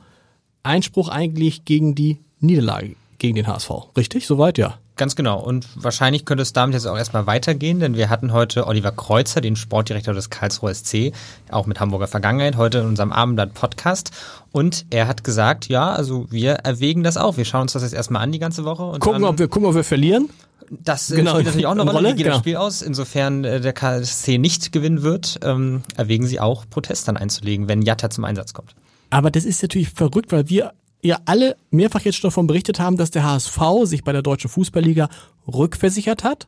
Einspruch 0.61 1.09
eigentlich 1.09 1.65
gegen 1.65 1.95
die 1.95 2.19
Niederlage 2.39 2.95
gegen 3.17 3.35
den 3.35 3.47
HSV. 3.47 3.71
Richtig? 3.97 4.27
Soweit, 4.27 4.57
ja. 4.57 4.77
Ganz 4.95 5.15
genau. 5.15 5.39
Und 5.39 5.67
wahrscheinlich 5.75 6.23
könnte 6.23 6.43
es 6.43 6.53
damit 6.53 6.75
jetzt 6.75 6.85
auch 6.85 6.97
erstmal 6.97 7.25
weitergehen, 7.25 7.79
denn 7.79 7.95
wir 7.95 8.09
hatten 8.11 8.31
heute 8.31 8.67
Oliver 8.67 8.91
Kreuzer, 8.91 9.41
den 9.41 9.55
Sportdirektor 9.55 10.13
des 10.13 10.29
Karlsruher 10.29 10.73
SC, 10.73 11.13
auch 11.49 11.65
mit 11.65 11.79
Hamburger 11.79 12.07
Vergangenheit, 12.07 12.57
heute 12.57 12.79
in 12.79 12.85
unserem 12.85 13.11
Abendblatt-Podcast. 13.11 14.11
Und 14.51 14.85
er 14.91 15.07
hat 15.07 15.23
gesagt, 15.23 15.67
ja, 15.67 15.91
also 15.91 16.27
wir 16.29 16.53
erwägen 16.53 17.01
das 17.01 17.17
auch. 17.17 17.37
Wir 17.37 17.45
schauen 17.45 17.63
uns 17.63 17.73
das 17.73 17.81
jetzt 17.81 17.93
erstmal 17.93 18.21
an 18.21 18.31
die 18.31 18.37
ganze 18.37 18.65
Woche. 18.65 18.83
Und 18.83 18.99
Gucken, 18.99 19.23
ob 19.23 19.39
wir, 19.39 19.47
gucken, 19.47 19.67
ob 19.67 19.73
wir 19.73 19.83
verlieren. 19.83 20.29
das 20.69 21.09
äh, 21.09 21.15
genau, 21.15 21.31
spielt 21.31 21.47
natürlich 21.47 21.65
auch 21.65 21.71
eine 21.71 21.81
eine 21.81 21.89
Rolle. 21.91 22.07
Rolle, 22.09 22.13
Wie 22.13 22.17
geht 22.17 22.25
genau. 22.25 22.35
das 22.35 22.43
Spiel 22.43 22.57
aus? 22.57 22.83
Insofern 22.83 23.43
äh, 23.45 23.61
der 23.61 23.73
KSC 23.73 24.37
nicht 24.37 24.71
gewinnen 24.71 25.01
wird, 25.01 25.39
ähm, 25.43 25.81
erwägen 25.97 26.27
sie 26.27 26.39
auch, 26.39 26.65
Protest 26.69 27.07
dann 27.07 27.17
einzulegen, 27.17 27.67
wenn 27.67 27.81
Jatta 27.81 28.11
zum 28.11 28.25
Einsatz 28.25 28.53
kommt. 28.53 28.75
Aber 29.09 29.31
das 29.31 29.43
ist 29.43 29.63
natürlich 29.63 29.89
verrückt, 29.89 30.31
weil 30.31 30.49
wir 30.49 30.73
ja 31.03 31.19
alle 31.25 31.55
mehrfach 31.69 32.01
jetzt 32.01 32.17
schon 32.17 32.29
davon 32.29 32.47
berichtet 32.47 32.79
haben, 32.79 32.97
dass 32.97 33.11
der 33.11 33.23
HSV 33.23 33.59
sich 33.83 34.03
bei 34.03 34.11
der 34.11 34.21
Deutschen 34.21 34.49
Fußballliga 34.49 35.09
rückversichert 35.47 36.23
hat, 36.23 36.47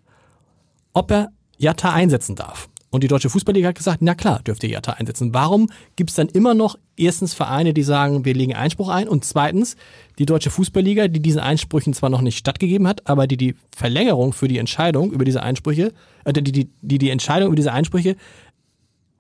ob 0.94 1.12
er 1.12 1.30
Jatta 1.58 1.92
einsetzen 1.92 2.36
darf. 2.36 2.70
Und 2.96 3.04
die 3.04 3.10
Deutsche 3.10 3.30
Fußballliga 3.30 3.68
hat 3.68 3.76
gesagt, 3.76 3.98
na 4.02 4.16
klar, 4.16 4.42
dürft 4.44 4.64
ihr 4.64 4.70
Jatta 4.70 4.94
einsetzen. 4.94 5.34
Warum 5.34 5.70
gibt 5.98 6.12
es 6.12 6.16
dann 6.16 6.30
immer 6.30 6.54
noch 6.54 6.78
erstens 6.96 7.34
Vereine, 7.34 7.74
die 7.74 7.84
sagen, 7.84 8.24
wir 8.24 8.34
legen 8.34 8.56
Einspruch 8.56 8.88
ein 8.88 9.10
und 9.10 9.26
zweitens 9.26 9.76
die 10.18 10.26
Deutsche 10.26 10.50
Fußballliga, 10.50 11.10
die 11.10 11.20
diesen 11.20 11.42
Einsprüchen 11.42 11.94
zwar 11.94 12.10
noch 12.10 12.22
nicht 12.22 12.38
stattgegeben 12.38 12.88
hat, 12.88 13.06
aber 13.06 13.28
die 13.28 13.36
die 13.36 13.56
Verlängerung 13.76 14.32
für 14.32 14.48
die 14.48 14.60
Entscheidung 14.60 15.12
über 15.12 15.26
diese 15.26 15.44
Einsprüche, 15.44 15.92
äh, 16.24 16.32
die, 16.32 16.54
die, 16.54 16.70
die 16.82 16.98
die 16.98 17.10
Entscheidung 17.10 17.48
über 17.48 17.58
diese 17.58 17.74
Einsprüche 17.74 18.16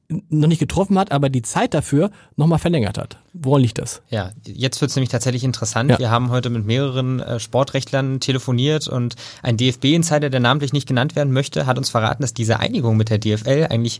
noch 0.07 0.47
nicht 0.47 0.59
getroffen 0.59 1.00
hat, 1.00 1.12
aber 1.12 1.29
die 1.29 1.41
Zeit 1.41 1.74
dafür 1.74 2.12
nochmal 2.35 2.59
verlängert 2.59 2.97
hat. 2.97 3.17
Woran 3.33 3.62
liegt 3.62 3.79
das? 3.79 4.01
Ja, 4.09 4.31
jetzt 4.45 4.79
wird 4.81 4.89
es 4.89 4.95
nämlich 4.95 5.09
tatsächlich 5.09 5.43
interessant. 5.43 5.89
Ja. 5.89 6.00
Wir 6.00 6.12
haben 6.12 6.29
heute 6.29 6.50
mit 6.50 6.65
mehreren 6.65 7.19
äh, 7.19 7.39
Sportrechtlern 7.39 8.19
telefoniert 8.19 8.88
und 8.88 9.15
ein 9.41 9.57
DFB-Insider, 9.57 10.29
der 10.29 10.39
namentlich 10.39 10.74
nicht 10.74 10.88
genannt 10.88 11.15
werden 11.15 11.33
möchte, 11.33 11.65
hat 11.65 11.77
uns 11.77 11.89
verraten, 11.89 12.21
dass 12.21 12.33
diese 12.33 12.59
Einigung 12.59 12.97
mit 12.97 13.09
der 13.09 13.17
DFL 13.17 13.67
eigentlich 13.69 14.00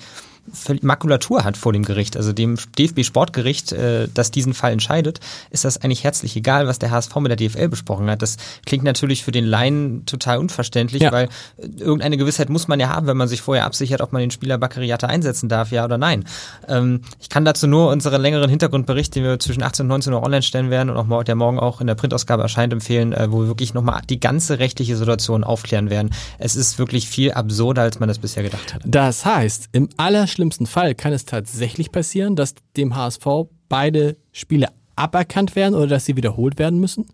Makulatur 0.82 1.44
hat 1.44 1.58
vor 1.58 1.74
dem 1.74 1.84
Gericht. 1.84 2.16
Also 2.18 2.32
dem 2.34 2.56
DFB-Sportgericht, 2.78 3.72
äh, 3.72 4.08
das 4.14 4.32
diesen 4.32 4.54
Fall 4.54 4.72
entscheidet, 4.72 5.20
ist 5.50 5.66
das 5.66 5.82
eigentlich 5.82 6.04
herzlich 6.04 6.36
egal, 6.36 6.68
was 6.68 6.80
der 6.80 6.92
HSV 6.92 7.16
mit 7.18 7.30
der 7.30 7.36
DFL 7.38 7.68
besprochen 7.70 8.10
hat. 8.10 8.22
Das 8.22 8.38
klingt 8.66 8.84
natürlich 8.84 9.24
für 9.24 9.32
den 9.32 9.46
Laien 9.46 10.06
total 10.06 10.38
unverständlich, 10.38 11.02
Ja. 11.04 11.12
weil 11.12 11.26
äh, 11.58 11.68
irgendeine 11.80 12.18
Gewissheit 12.18 12.50
muss 12.50 12.68
man 12.68 12.80
ja 12.80 12.90
haben, 12.90 13.08
wenn 13.08 13.18
man 13.18 13.28
sich 13.28 13.42
vorher 13.42 13.66
absichert, 13.66 14.02
ob 14.02 14.14
man 14.14 14.22
den 14.22 14.32
Spieler 14.32 14.58
Bakariata 14.58 15.08
einsetzen 15.08 15.50
darf, 15.50 15.72
ja 15.72 15.84
oder 15.86 15.98
nein. 15.98 16.26
Ähm, 16.68 17.02
ich 17.20 17.30
kann 17.30 17.46
dazu 17.46 17.68
nur 17.68 17.90
unseren 17.92 18.22
längeren 18.22 18.50
Hintergrundbericht, 18.50 19.16
den 19.16 19.24
wir 19.24 19.40
zwischen 19.40 19.64
18 19.64 19.84
und 19.86 19.88
19 19.90 20.14
Uhr 20.14 20.24
online 20.24 20.42
stellen 20.44 20.70
werden 20.70 20.90
und 20.90 20.98
auch 21.12 21.24
der 21.24 21.36
morgen 21.36 21.60
auch 21.60 21.82
in 21.82 21.88
der 21.88 21.96
Printausgabe 21.96 22.44
erscheint, 22.44 22.72
empfehlen, 22.74 23.14
äh, 23.14 23.32
wo 23.32 23.42
wir 23.42 23.48
wirklich 23.48 23.74
nochmal 23.74 24.02
die 24.10 24.20
ganze 24.20 24.60
rechtliche 24.60 24.96
Situation 24.96 25.44
aufklären 25.44 25.90
werden. 25.90 26.12
Es 26.38 26.56
ist 26.56 26.78
wirklich 26.80 27.10
viel 27.10 27.32
absurder, 27.32 27.82
als 27.84 28.00
man 28.00 28.08
das 28.10 28.20
bisher 28.20 28.44
gedacht 28.44 28.74
hat. 28.74 28.82
Das 28.86 29.26
heißt, 29.26 29.70
im 29.72 29.90
allerschlimmsten 30.36 30.68
Fall 30.68 30.96
kann 30.96 31.14
es 31.14 31.24
tatsächlich 31.24 31.94
passieren, 31.94 32.36
dass 32.36 32.56
dem 32.76 32.96
HSV 32.96 33.26
beide 33.70 34.18
Spiele 34.34 34.68
aberkannt 34.98 35.56
werden 35.56 35.76
oder 35.76 35.88
dass 35.88 36.06
sie 36.06 36.18
wiederholt 36.18 36.60
werden 36.60 36.80
müssen? 36.80 37.06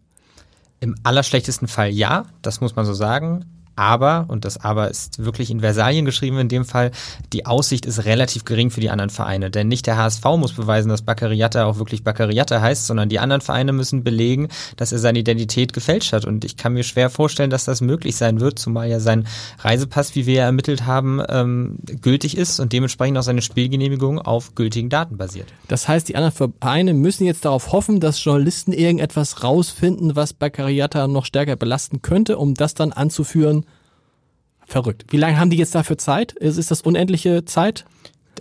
Im 0.80 0.96
allerschlechtesten 1.04 1.68
Fall 1.68 1.90
ja, 1.90 2.26
das 2.42 2.62
muss 2.62 2.76
man 2.76 2.86
so 2.86 2.94
sagen. 2.94 3.46
Aber, 3.82 4.26
und 4.28 4.46
das 4.46 4.64
Aber 4.64 4.92
ist 4.92 5.26
wirklich 5.26 5.50
in 5.50 5.62
Versalien 5.62 6.06
geschrieben 6.06 6.38
in 6.38 6.50
dem 6.50 6.66
Fall, 6.66 6.92
die 7.34 7.48
Aussicht 7.48 7.88
ist 7.88 8.06
relativ 8.06 8.46
gering 8.46 8.70
für 8.70 8.80
die 8.80 8.92
anderen 8.92 9.10
Vereine. 9.10 9.50
Denn 9.50 9.70
nicht 9.70 9.88
der 9.88 9.98
HSV 9.98 10.24
muss 10.38 10.54
beweisen, 10.54 10.90
dass 10.90 11.02
Baccariata 11.02 11.66
auch 11.66 11.80
wirklich 11.80 12.04
Baccariata 12.04 12.62
heißt, 12.62 12.86
sondern 12.86 13.10
die 13.10 13.18
anderen 13.18 13.42
Vereine 13.42 13.74
müssen 13.74 14.04
belegen, 14.04 14.50
dass 14.78 14.92
er 14.92 15.00
seine 15.00 15.18
Identität 15.18 15.74
gefälscht 15.74 16.14
hat. 16.14 16.26
Und 16.26 16.46
ich 16.46 16.58
kann 16.58 16.74
mir 16.74 16.84
schwer 16.84 17.10
vorstellen, 17.10 17.50
dass 17.50 17.66
das 17.66 17.82
möglich 17.82 18.16
sein 18.18 18.40
wird, 18.40 18.60
zumal 18.60 18.88
ja 18.88 19.00
sein 19.00 19.26
Reisepass, 19.58 20.14
wie 20.14 20.28
wir 20.28 20.36
ja 20.36 20.44
ermittelt 20.44 20.86
haben, 20.86 21.20
ähm, 21.28 21.80
gültig 22.04 22.38
ist 22.38 22.60
und 22.60 22.74
dementsprechend 22.74 23.18
auch 23.18 23.24
seine 23.24 23.42
Spielgenehmigung 23.42 24.20
auf 24.20 24.54
gültigen 24.54 24.90
Daten 24.90 25.18
basiert. 25.18 25.48
Das 25.68 25.88
heißt, 25.88 26.08
die 26.08 26.16
anderen 26.16 26.52
Vereine 26.60 26.94
müssen 26.94 27.26
jetzt 27.26 27.46
darauf 27.46 27.72
hoffen, 27.72 28.00
dass 28.00 28.24
Journalisten 28.24 28.74
irgendetwas 28.74 29.44
rausfinden, 29.44 30.16
was 30.16 30.34
Baccariata 30.34 31.08
noch 31.08 31.26
stärker 31.26 31.56
belasten 31.56 32.04
könnte, 32.04 32.38
um 32.38 32.54
das 32.54 32.76
dann 32.76 32.92
anzuführen. 32.92 33.66
Verrückt. 34.72 35.04
Wie 35.10 35.18
lange 35.18 35.38
haben 35.38 35.50
die 35.50 35.58
jetzt 35.58 35.76
dafür 35.76 35.98
Zeit? 35.98 36.32
Ist, 36.32 36.56
ist 36.58 36.72
das 36.72 36.80
unendliche 36.80 37.44
Zeit? 37.44 37.84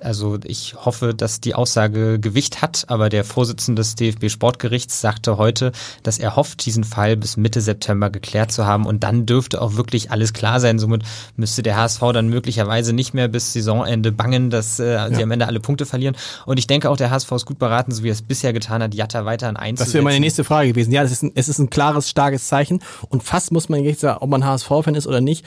Also 0.00 0.38
ich 0.44 0.76
hoffe, 0.76 1.12
dass 1.12 1.40
die 1.40 1.56
Aussage 1.56 2.20
Gewicht 2.20 2.62
hat, 2.62 2.84
aber 2.86 3.08
der 3.08 3.24
Vorsitzende 3.24 3.80
des 3.80 3.96
DFB 3.96 4.30
Sportgerichts 4.30 5.00
sagte 5.00 5.38
heute, 5.38 5.72
dass 6.04 6.20
er 6.20 6.36
hofft, 6.36 6.64
diesen 6.64 6.84
Fall 6.84 7.16
bis 7.16 7.36
Mitte 7.36 7.60
September 7.60 8.10
geklärt 8.10 8.52
zu 8.52 8.64
haben 8.64 8.86
und 8.86 9.02
dann 9.02 9.26
dürfte 9.26 9.60
auch 9.60 9.74
wirklich 9.74 10.12
alles 10.12 10.32
klar 10.32 10.60
sein. 10.60 10.78
Somit 10.78 11.02
müsste 11.34 11.64
der 11.64 11.76
HSV 11.76 12.00
dann 12.14 12.28
möglicherweise 12.28 12.92
nicht 12.92 13.12
mehr 13.12 13.26
bis 13.26 13.52
Saisonende 13.52 14.12
bangen, 14.12 14.50
dass 14.50 14.78
äh, 14.78 15.10
sie 15.12 15.24
am 15.24 15.32
Ende 15.32 15.48
alle 15.48 15.58
Punkte 15.58 15.84
verlieren. 15.84 16.16
Und 16.46 16.60
ich 16.60 16.68
denke 16.68 16.90
auch, 16.90 16.96
der 16.96 17.10
HSV 17.10 17.32
ist 17.32 17.44
gut 17.44 17.58
beraten, 17.58 17.90
so 17.90 18.04
wie 18.04 18.08
er 18.08 18.12
es 18.12 18.22
bisher 18.22 18.52
getan 18.52 18.84
hat, 18.84 18.94
Jatta 18.94 19.24
weiterhin 19.24 19.56
einzusetzen. 19.56 19.88
Das 19.88 19.94
wäre 19.94 20.04
meine 20.04 20.20
nächste 20.20 20.44
Frage 20.44 20.68
gewesen. 20.68 20.92
Ja, 20.92 21.02
das 21.02 21.10
ist 21.10 21.24
ein, 21.24 21.32
es 21.34 21.48
ist 21.48 21.58
ein 21.58 21.70
klares, 21.70 22.08
starkes 22.08 22.46
Zeichen. 22.46 22.80
Und 23.08 23.24
fast 23.24 23.50
muss 23.50 23.68
man 23.68 23.82
jetzt 23.82 24.00
sagen, 24.00 24.18
ob 24.20 24.30
man 24.30 24.44
HSV-Fan 24.44 24.94
ist 24.94 25.08
oder 25.08 25.20
nicht. 25.20 25.44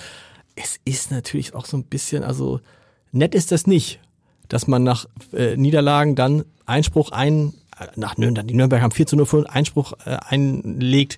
Es 0.56 0.80
ist 0.86 1.12
natürlich 1.12 1.54
auch 1.56 1.66
so 1.66 1.78
ein 1.78 1.84
bisschen, 1.84 2.24
also 2.24 2.60
nett 3.12 3.36
ist 3.36 3.52
das 3.52 3.68
nicht, 3.68 4.00
dass 4.50 4.68
man 4.68 4.84
nach 4.84 5.06
äh, 5.34 5.58
Niederlagen 5.58 6.16
dann 6.16 6.46
Einspruch 6.66 7.12
ein, 7.12 7.54
äh, 7.80 7.88
nach 7.96 8.18
Nürnberg, 8.18 8.48
die 8.48 8.54
Nürnberg 8.54 8.82
haben 8.82 8.92
4 8.92 9.08
zu 9.08 9.16
0 9.16 9.26
verloren, 9.26 9.50
Einspruch 9.50 9.94
äh, 10.06 10.18
einlegt 10.28 11.18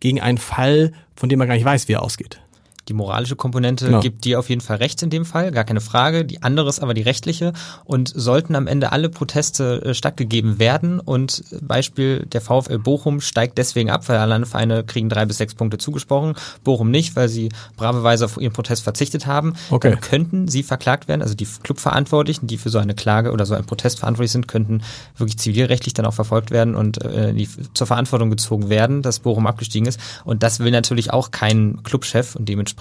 gegen 0.00 0.20
einen 0.20 0.38
Fall, 0.38 0.92
von 1.16 1.28
dem 1.28 1.38
man 1.38 1.48
gar 1.48 1.54
nicht 1.54 1.64
weiß, 1.64 1.88
wie 1.88 1.94
er 1.94 2.02
ausgeht. 2.02 2.40
Die 2.88 2.94
moralische 2.94 3.36
Komponente 3.36 3.86
Genau. 3.86 4.00
gibt 4.00 4.24
dir 4.24 4.38
auf 4.38 4.48
jeden 4.48 4.60
Fall 4.60 4.78
recht 4.78 5.02
in 5.02 5.10
dem 5.10 5.24
Fall, 5.24 5.50
gar 5.52 5.64
keine 5.64 5.80
Frage. 5.80 6.24
Die 6.24 6.42
andere 6.42 6.68
ist 6.68 6.80
aber 6.80 6.94
die 6.94 7.02
rechtliche. 7.02 7.52
Und 7.84 8.10
sollten 8.14 8.54
am 8.54 8.66
Ende 8.66 8.92
alle 8.92 9.08
Proteste 9.10 9.82
äh, 9.84 9.94
stattgegeben 9.94 10.58
werden 10.58 10.98
und 11.00 11.44
äh, 11.52 11.58
Beispiel 11.60 12.24
der 12.26 12.40
VfL 12.40 12.78
Bochum 12.78 13.20
steigt 13.20 13.58
deswegen 13.58 13.90
ab, 13.90 14.08
weil 14.08 14.16
alle 14.18 14.46
Vereine 14.46 14.84
kriegen 14.84 15.08
drei 15.10 15.26
bis 15.26 15.36
sechs 15.38 15.54
Punkte 15.54 15.76
zugesprochen, 15.78 16.34
Bochum 16.64 16.90
nicht, 16.90 17.14
weil 17.14 17.28
sie 17.28 17.50
braveweise 17.76 18.24
auf 18.24 18.38
ihren 18.40 18.52
Protest 18.54 18.82
verzichtet 18.82 19.26
haben, 19.26 19.52
Okay. 19.70 19.90
dann 19.90 20.00
könnten 20.00 20.48
sie 20.48 20.62
verklagt 20.62 21.08
werden. 21.08 21.20
Also 21.20 21.34
die 21.34 21.46
Clubverantwortlichen, 21.62 22.46
die 22.46 22.56
für 22.56 22.70
so 22.70 22.78
eine 22.78 22.94
Klage 22.94 23.32
oder 23.32 23.44
so 23.44 23.54
einen 23.54 23.66
Protest 23.66 23.98
verantwortlich 23.98 24.32
sind, 24.32 24.48
könnten 24.48 24.82
wirklich 25.16 25.38
zivilrechtlich 25.38 25.92
dann 25.94 26.06
auch 26.06 26.14
verfolgt 26.14 26.50
werden 26.50 26.74
und 26.74 27.04
äh, 27.04 27.34
die, 27.34 27.48
zur 27.74 27.86
Verantwortung 27.86 28.30
gezogen 28.30 28.70
werden, 28.70 29.02
dass 29.02 29.18
Bochum 29.20 29.46
abgestiegen 29.46 29.86
ist. 29.86 30.00
Und 30.24 30.42
das 30.42 30.60
will 30.60 30.70
natürlich 30.70 31.12
auch 31.12 31.30
kein 31.30 31.82
Clubchef 31.82 32.34
und 32.36 32.48
dementsprechend 32.48 32.77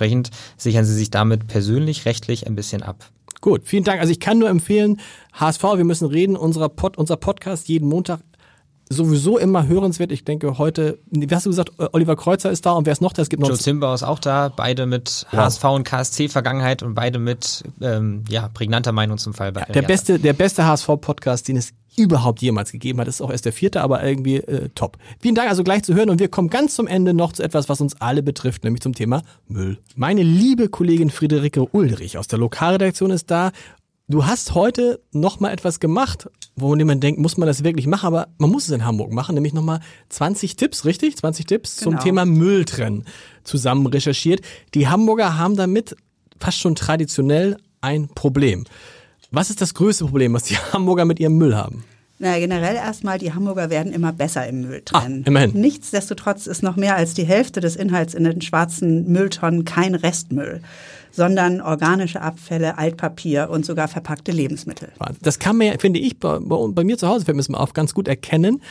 sichern 0.58 0.86
sie 0.86 0.94
sich 0.94 1.12
damit 1.12 1.48
persönlich 1.48 2.06
rechtlich 2.06 2.48
ein 2.48 2.56
bisschen 2.56 2.84
ab. 2.84 3.12
Gut, 3.42 3.62
vielen 3.66 3.84
Dank. 3.84 4.02
Also 4.02 4.12
ich 4.12 4.20
kann 4.20 4.40
nur 4.40 4.50
empfehlen, 4.50 5.00
HSV, 5.34 5.64
wir 5.64 5.84
müssen 5.84 6.08
reden, 6.08 6.36
unser, 6.36 6.70
Pod, 6.70 6.98
unser 6.98 7.18
Podcast 7.18 7.68
jeden 7.68 7.88
Montag 7.88 8.22
sowieso 8.90 9.38
immer 9.38 9.68
hörenswert. 9.68 10.12
Ich 10.12 10.24
denke 10.24 10.58
heute, 10.58 11.00
wie 11.10 11.28
hast 11.34 11.46
du 11.46 11.50
gesagt, 11.50 11.72
Oliver 11.94 12.16
Kreuzer 12.16 12.52
ist 12.52 12.66
da 12.66 12.72
und 12.72 12.86
wer 12.86 12.94
ist 12.94 13.02
noch 13.02 13.14
da? 13.14 13.22
Es 13.22 13.30
gibt 13.30 13.42
noch 13.42 13.50
Joe 13.50 13.58
Zimbauer 13.58 13.96
ist 13.96 14.04
auch 14.04 14.20
da, 14.20 14.50
beide 14.50 14.86
mit 14.86 15.26
HSV 15.32 15.64
und 15.66 15.84
KSC 15.84 16.30
Vergangenheit 16.30 16.84
und 16.84 16.96
beide 16.96 17.20
mit 17.20 17.64
ähm, 17.82 18.24
ja, 18.30 18.50
prägnanter 18.54 18.92
Meinung 18.92 19.18
zum 19.18 19.34
Fall. 19.34 19.52
der 19.52 19.82
beste, 19.82 20.20
der 20.20 20.34
beste 20.34 20.66
HSV-Podcast, 20.66 21.48
den 21.48 21.58
es 21.58 21.74
überhaupt 21.98 22.42
jemals 22.42 22.72
gegeben 22.72 23.00
hat. 23.00 23.08
Das 23.08 23.16
ist 23.16 23.22
auch 23.22 23.32
erst 23.32 23.46
der 23.46 23.54
vierte, 23.54 23.82
aber 23.82 24.04
irgendwie 24.04 24.36
äh, 24.36 24.70
top. 24.76 24.98
Vielen 25.20 25.36
Dank 25.36 25.50
also 25.50 25.64
gleich 25.64 25.84
zu 25.84 25.96
hören 25.96 26.10
und 26.10 26.20
wir 26.20 26.28
kommen 26.30 26.50
ganz 26.50 26.76
zum 26.76 26.86
Ende 26.86 27.14
noch 27.14 27.34
zu 27.34 27.44
etwas, 27.44 27.70
was 27.70 27.82
uns 27.82 28.00
alle 28.00 28.22
betrifft, 28.22 28.64
nämlich 28.64 28.82
zum 28.82 28.94
Thema 28.94 29.24
Müll. 29.48 29.80
Meine 29.96 30.22
liebe 30.22 30.70
Kollegin 30.70 31.10
Friederike 31.10 31.66
Ulrich 31.72 32.18
aus 32.18 32.28
der 32.28 32.38
Lokalredaktion 32.38 33.10
ist 33.10 33.32
da. 33.32 33.52
Du 34.10 34.26
hast 34.26 34.56
heute 34.56 35.02
noch 35.12 35.42
mal 35.42 35.52
etwas 35.52 35.82
gemacht, 35.82 36.30
wo 36.56 36.74
man 36.74 37.02
denkt, 37.02 37.20
muss 37.20 37.36
man 37.36 37.46
das 37.46 37.66
wirklich 37.66 37.88
machen, 37.88 38.08
aber 38.08 38.30
man 38.38 38.50
muss 38.50 38.64
es 38.64 38.70
in 38.70 38.86
Hamburg 38.86 39.12
machen, 39.12 39.36
nämlich 39.36 39.54
noch 39.54 39.64
mal 39.64 39.82
20 40.08 40.56
Tipps, 40.56 40.86
richtig? 40.86 41.18
20 41.18 41.46
Tipps 41.46 41.76
zum 41.76 41.92
Genau. 41.92 42.04
Thema 42.04 42.26
Mülltrennen 42.26 43.04
zusammen 43.44 43.86
recherchiert. 43.86 44.40
Die 44.76 44.88
Hamburger 44.88 45.38
haben 45.38 45.58
damit 45.58 45.98
fast 46.40 46.58
schon 46.60 46.76
traditionell 46.76 47.58
ein 47.82 48.08
Problem. 48.08 48.64
Was 49.32 49.50
ist 49.50 49.60
das 49.60 49.74
größte 49.74 50.06
Problem, 50.06 50.32
was 50.34 50.44
die 50.44 50.56
Hamburger 50.72 51.04
mit 51.04 51.20
ihrem 51.20 51.38
Müll 51.38 51.54
haben? 51.58 51.84
Na, 52.20 52.40
generell 52.40 52.76
erstmal, 52.76 53.20
die 53.20 53.34
Hamburger 53.34 53.70
werden 53.70 53.92
immer 53.92 54.14
besser 54.14 54.48
im 54.48 54.62
Müll 54.62 54.82
trennen. 54.86 55.24
Ah, 55.26 55.28
immerhin. 55.28 55.52
Nichtsdestotrotz 55.54 56.48
ist 56.48 56.64
noch 56.64 56.78
mehr 56.78 56.96
als 56.96 57.14
die 57.14 57.26
Hälfte 57.26 57.60
des 57.60 57.76
Inhalts 57.76 58.14
in 58.14 58.24
den 58.24 58.42
schwarzen 58.42 59.12
Mülltonnen 59.12 59.66
kein 59.66 59.94
Restmüll, 59.94 60.62
sondern 61.18 61.62
organische 61.62 62.22
Abfälle, 62.22 62.78
Altpapier 62.78 63.50
und 63.50 63.66
sogar 63.66 63.88
verpackte 63.88 64.32
Lebensmittel. 64.32 64.90
Das 65.20 65.40
kann 65.40 65.58
man 65.58 65.80
finde 65.80 66.00
ich, 66.00 66.20
bei, 66.20 66.38
bei 66.40 66.84
mir 66.84 67.00
zu 67.00 67.08
Hause 67.08 67.26
fällt 67.26 67.36
mir 67.36 67.42
das 67.42 67.50
mal 67.50 67.58
auf, 67.58 67.74
ganz 67.74 67.96
gut 67.96 68.08
erkennen. 68.08 68.62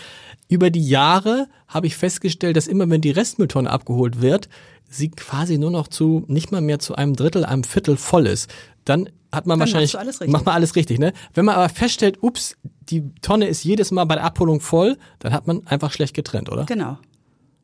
Über 0.48 0.70
die 0.70 0.88
Jahre 0.88 1.48
habe 1.66 1.88
ich 1.88 1.96
festgestellt, 1.96 2.56
dass 2.56 2.68
immer 2.68 2.88
wenn 2.88 3.00
die 3.00 3.10
Restmülltonne 3.10 3.68
abgeholt 3.68 4.20
wird, 4.20 4.48
sie 4.88 5.10
quasi 5.10 5.58
nur 5.58 5.72
noch 5.72 5.88
zu, 5.88 6.24
nicht 6.28 6.52
mal 6.52 6.60
mehr 6.60 6.78
zu 6.78 6.94
einem 6.94 7.16
Drittel, 7.16 7.44
einem 7.44 7.64
Viertel 7.64 7.96
voll 7.96 8.28
ist. 8.28 8.48
Dann 8.84 9.08
hat 9.32 9.48
man 9.48 9.58
Dann 9.58 9.66
wahrscheinlich, 9.66 9.96
macht 10.28 10.46
man 10.46 10.54
alles 10.54 10.76
richtig, 10.76 11.00
ne? 11.00 11.12
Wenn 11.34 11.46
man 11.46 11.56
aber 11.56 11.68
feststellt, 11.68 12.22
ups, 12.22 12.56
die 12.62 13.12
Tonne 13.22 13.48
ist 13.48 13.64
jedes 13.64 13.90
Mal 13.90 14.04
bei 14.04 14.14
der 14.14 14.22
Abholung 14.22 14.60
voll, 14.60 14.98
dann 15.18 15.32
hat 15.32 15.48
man 15.48 15.66
einfach 15.66 15.90
schlecht 15.90 16.14
getrennt, 16.14 16.48
oder? 16.48 16.64
Genau. 16.66 16.96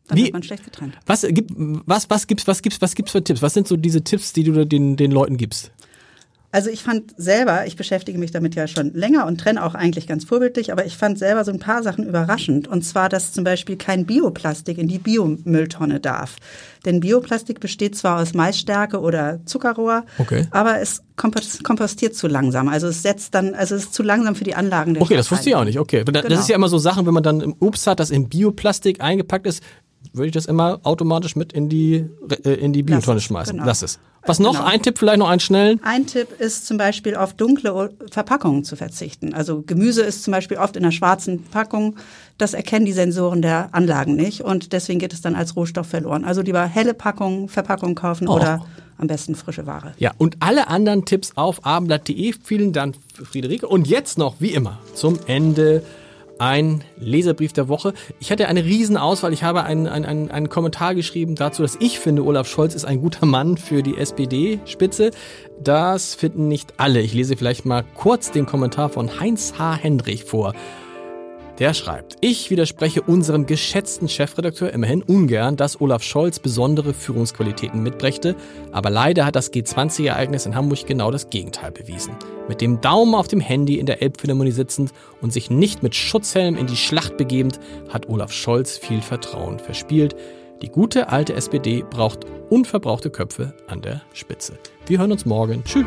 Dann 0.08 0.18
Wie- 0.18 0.24
wird 0.24 0.32
man 0.32 0.42
schlecht 0.42 0.64
getrennt. 0.64 0.94
Was 1.06 1.22
gibt, 1.22 1.52
was, 1.56 2.10
was 2.10 2.26
gibt's, 2.26 2.46
was 2.46 2.62
gibt's, 2.62 2.80
was 2.82 2.94
gibt's 2.94 3.12
für 3.12 3.22
Tipps? 3.22 3.42
Was 3.42 3.54
sind 3.54 3.68
so 3.68 3.76
diese 3.76 4.02
Tipps, 4.02 4.32
die 4.32 4.44
du 4.44 4.66
den, 4.66 4.96
den 4.96 5.10
Leuten 5.12 5.36
gibst? 5.36 5.70
Also 6.54 6.68
ich 6.68 6.82
fand 6.82 7.14
selber, 7.16 7.66
ich 7.66 7.76
beschäftige 7.76 8.18
mich 8.18 8.30
damit 8.30 8.54
ja 8.54 8.66
schon 8.68 8.92
länger 8.92 9.24
und 9.24 9.40
trenne 9.40 9.64
auch 9.64 9.74
eigentlich 9.74 10.06
ganz 10.06 10.24
vorbildlich, 10.26 10.70
aber 10.70 10.84
ich 10.84 10.98
fand 10.98 11.18
selber 11.18 11.44
so 11.46 11.50
ein 11.50 11.58
paar 11.58 11.82
Sachen 11.82 12.06
überraschend. 12.06 12.68
Und 12.68 12.82
zwar, 12.82 13.08
dass 13.08 13.32
zum 13.32 13.42
Beispiel 13.42 13.76
kein 13.76 14.04
Bioplastik 14.04 14.76
in 14.76 14.86
die 14.86 14.98
Biomülltonne 14.98 15.98
darf. 15.98 16.36
Denn 16.84 17.00
Bioplastik 17.00 17.58
besteht 17.58 17.96
zwar 17.96 18.20
aus 18.20 18.34
Maisstärke 18.34 19.00
oder 19.00 19.40
Zuckerrohr, 19.46 20.04
Okay. 20.18 20.46
aber 20.50 20.78
es 20.80 21.02
kompos- 21.16 21.62
kompostiert 21.62 22.14
zu 22.16 22.26
langsam. 22.28 22.68
Also 22.68 22.88
es 22.88 23.00
setzt 23.00 23.34
dann, 23.34 23.54
also 23.54 23.74
es 23.74 23.84
ist 23.84 23.94
zu 23.94 24.02
langsam 24.02 24.34
für 24.34 24.44
die 24.44 24.54
Anlagen 24.54 24.92
der 24.92 25.02
Okay, 25.02 25.16
das 25.16 25.30
wusste 25.30 25.48
ich 25.48 25.56
auch 25.56 25.64
nicht. 25.64 25.78
Okay, 25.78 26.04
das 26.04 26.22
Genau. 26.22 26.38
ist 26.38 26.50
ja 26.50 26.56
immer 26.56 26.68
so 26.68 26.76
Sachen, 26.76 27.06
wenn 27.06 27.14
man 27.14 27.22
dann 27.22 27.40
im 27.40 27.54
Obst 27.60 27.86
hat, 27.86 27.98
das 27.98 28.10
in 28.10 28.28
Bioplastik 28.28 29.00
eingepackt 29.00 29.46
ist, 29.46 29.62
würde 30.12 30.26
ich 30.26 30.32
das 30.32 30.46
immer 30.46 30.80
automatisch 30.82 31.36
mit 31.36 31.52
in 31.52 31.68
die 31.68 32.06
äh, 32.44 32.50
in 32.54 32.72
die 32.72 32.82
Biotonne 32.82 33.18
es, 33.18 33.24
schmeißen. 33.24 33.54
genau. 33.54 33.66
Lass 33.66 33.82
es. 33.82 33.98
Was 34.24 34.38
noch? 34.38 34.52
Genau. 34.52 34.64
Ein 34.66 34.80
Tipp, 34.82 34.98
vielleicht 34.98 35.18
noch 35.18 35.28
einen 35.28 35.40
schnellen. 35.40 35.80
Ein 35.82 36.06
Tipp 36.06 36.28
ist 36.38 36.66
zum 36.66 36.76
Beispiel 36.78 37.16
auf 37.16 37.32
dunkle 37.34 37.90
Verpackungen 38.12 38.62
zu 38.62 38.76
verzichten. 38.76 39.34
Also 39.34 39.62
Gemüse 39.66 40.02
ist 40.02 40.22
zum 40.22 40.30
Beispiel 40.32 40.58
oft 40.58 40.76
in 40.76 40.84
einer 40.84 40.92
schwarzen 40.92 41.42
Packung. 41.42 41.96
Das 42.38 42.54
erkennen 42.54 42.86
die 42.86 42.92
Sensoren 42.92 43.42
der 43.42 43.70
Anlagen 43.72 44.14
nicht 44.14 44.42
und 44.42 44.72
deswegen 44.72 45.00
geht 45.00 45.12
es 45.12 45.22
dann 45.22 45.34
als 45.34 45.56
Rohstoff 45.56 45.88
verloren. 45.88 46.24
Also 46.24 46.40
lieber 46.40 46.64
helle 46.64 46.94
Packungen, 46.94 47.48
Verpackungen 47.48 47.96
kaufen 47.96 48.28
Oh. 48.28 48.36
oder 48.36 48.64
am 48.98 49.08
besten 49.08 49.34
frische 49.34 49.66
Ware. 49.66 49.92
Ja, 49.98 50.12
und 50.18 50.36
alle 50.38 50.68
anderen 50.68 51.04
Tipps 51.04 51.32
auf 51.34 51.66
abendblatt.de. 51.66 52.34
Vielen 52.44 52.72
Dank, 52.72 52.94
Friederike. 53.14 53.66
Und 53.66 53.88
jetzt 53.88 54.18
noch, 54.18 54.36
wie 54.38 54.50
immer, 54.50 54.78
zum 54.94 55.18
Ende 55.26 55.82
ein 56.42 56.82
Leserbrief 56.98 57.52
der 57.52 57.68
Woche. 57.68 57.94
Ich 58.18 58.32
hatte 58.32 58.48
eine 58.48 58.64
riesen 58.64 58.96
Auswahl. 58.96 59.32
Ich 59.32 59.44
habe 59.44 59.62
einen, 59.62 59.86
einen, 59.86 60.28
einen 60.28 60.48
Kommentar 60.48 60.96
geschrieben 60.96 61.36
dazu, 61.36 61.62
dass 61.62 61.76
ich 61.78 62.00
finde, 62.00 62.24
Olaf 62.24 62.48
Scholz 62.48 62.74
ist 62.74 62.84
ein 62.84 63.00
guter 63.00 63.26
Mann 63.26 63.56
für 63.56 63.84
die 63.84 63.96
SPD-Spitze. 63.96 65.12
Das 65.62 66.16
finden 66.16 66.48
nicht 66.48 66.74
alle. 66.78 67.00
Ich 67.00 67.14
lese 67.14 67.36
vielleicht 67.36 67.64
mal 67.64 67.84
kurz 67.94 68.32
den 68.32 68.44
Kommentar 68.44 68.88
von 68.88 69.20
Heinz 69.20 69.54
H. 69.56 69.76
Hendrich 69.76 70.24
vor. 70.24 70.52
Der 71.62 71.74
schreibt, 71.74 72.16
ich 72.20 72.50
widerspreche 72.50 73.02
unserem 73.02 73.46
geschätzten 73.46 74.08
Chefredakteur 74.08 74.72
immerhin 74.72 75.00
ungern, 75.00 75.54
dass 75.56 75.80
Olaf 75.80 76.02
Scholz 76.02 76.40
besondere 76.40 76.92
Führungsqualitäten 76.92 77.80
mitbrächte, 77.80 78.34
aber 78.72 78.90
leider 78.90 79.24
hat 79.24 79.36
das 79.36 79.52
G20-Ereignis 79.52 80.44
in 80.44 80.56
Hamburg 80.56 80.84
genau 80.88 81.12
das 81.12 81.30
Gegenteil 81.30 81.70
bewiesen. 81.70 82.16
Mit 82.48 82.60
dem 82.60 82.80
Daumen 82.80 83.14
auf 83.14 83.28
dem 83.28 83.38
Handy 83.38 83.78
in 83.78 83.86
der 83.86 84.02
Elbphilharmonie 84.02 84.50
sitzend 84.50 84.90
und 85.20 85.32
sich 85.32 85.50
nicht 85.50 85.84
mit 85.84 85.94
Schutzhelm 85.94 86.56
in 86.56 86.66
die 86.66 86.74
Schlacht 86.74 87.16
begebend, 87.16 87.60
hat 87.90 88.08
Olaf 88.08 88.32
Scholz 88.32 88.76
viel 88.76 89.00
Vertrauen 89.00 89.60
verspielt. 89.60 90.16
Die 90.62 90.68
gute 90.68 91.10
alte 91.10 91.34
SPD 91.34 91.84
braucht 91.88 92.24
unverbrauchte 92.50 93.10
Köpfe 93.10 93.54
an 93.68 93.82
der 93.82 94.02
Spitze. 94.14 94.54
Wir 94.88 94.98
hören 94.98 95.12
uns 95.12 95.26
morgen. 95.26 95.62
Tschüss. 95.62 95.86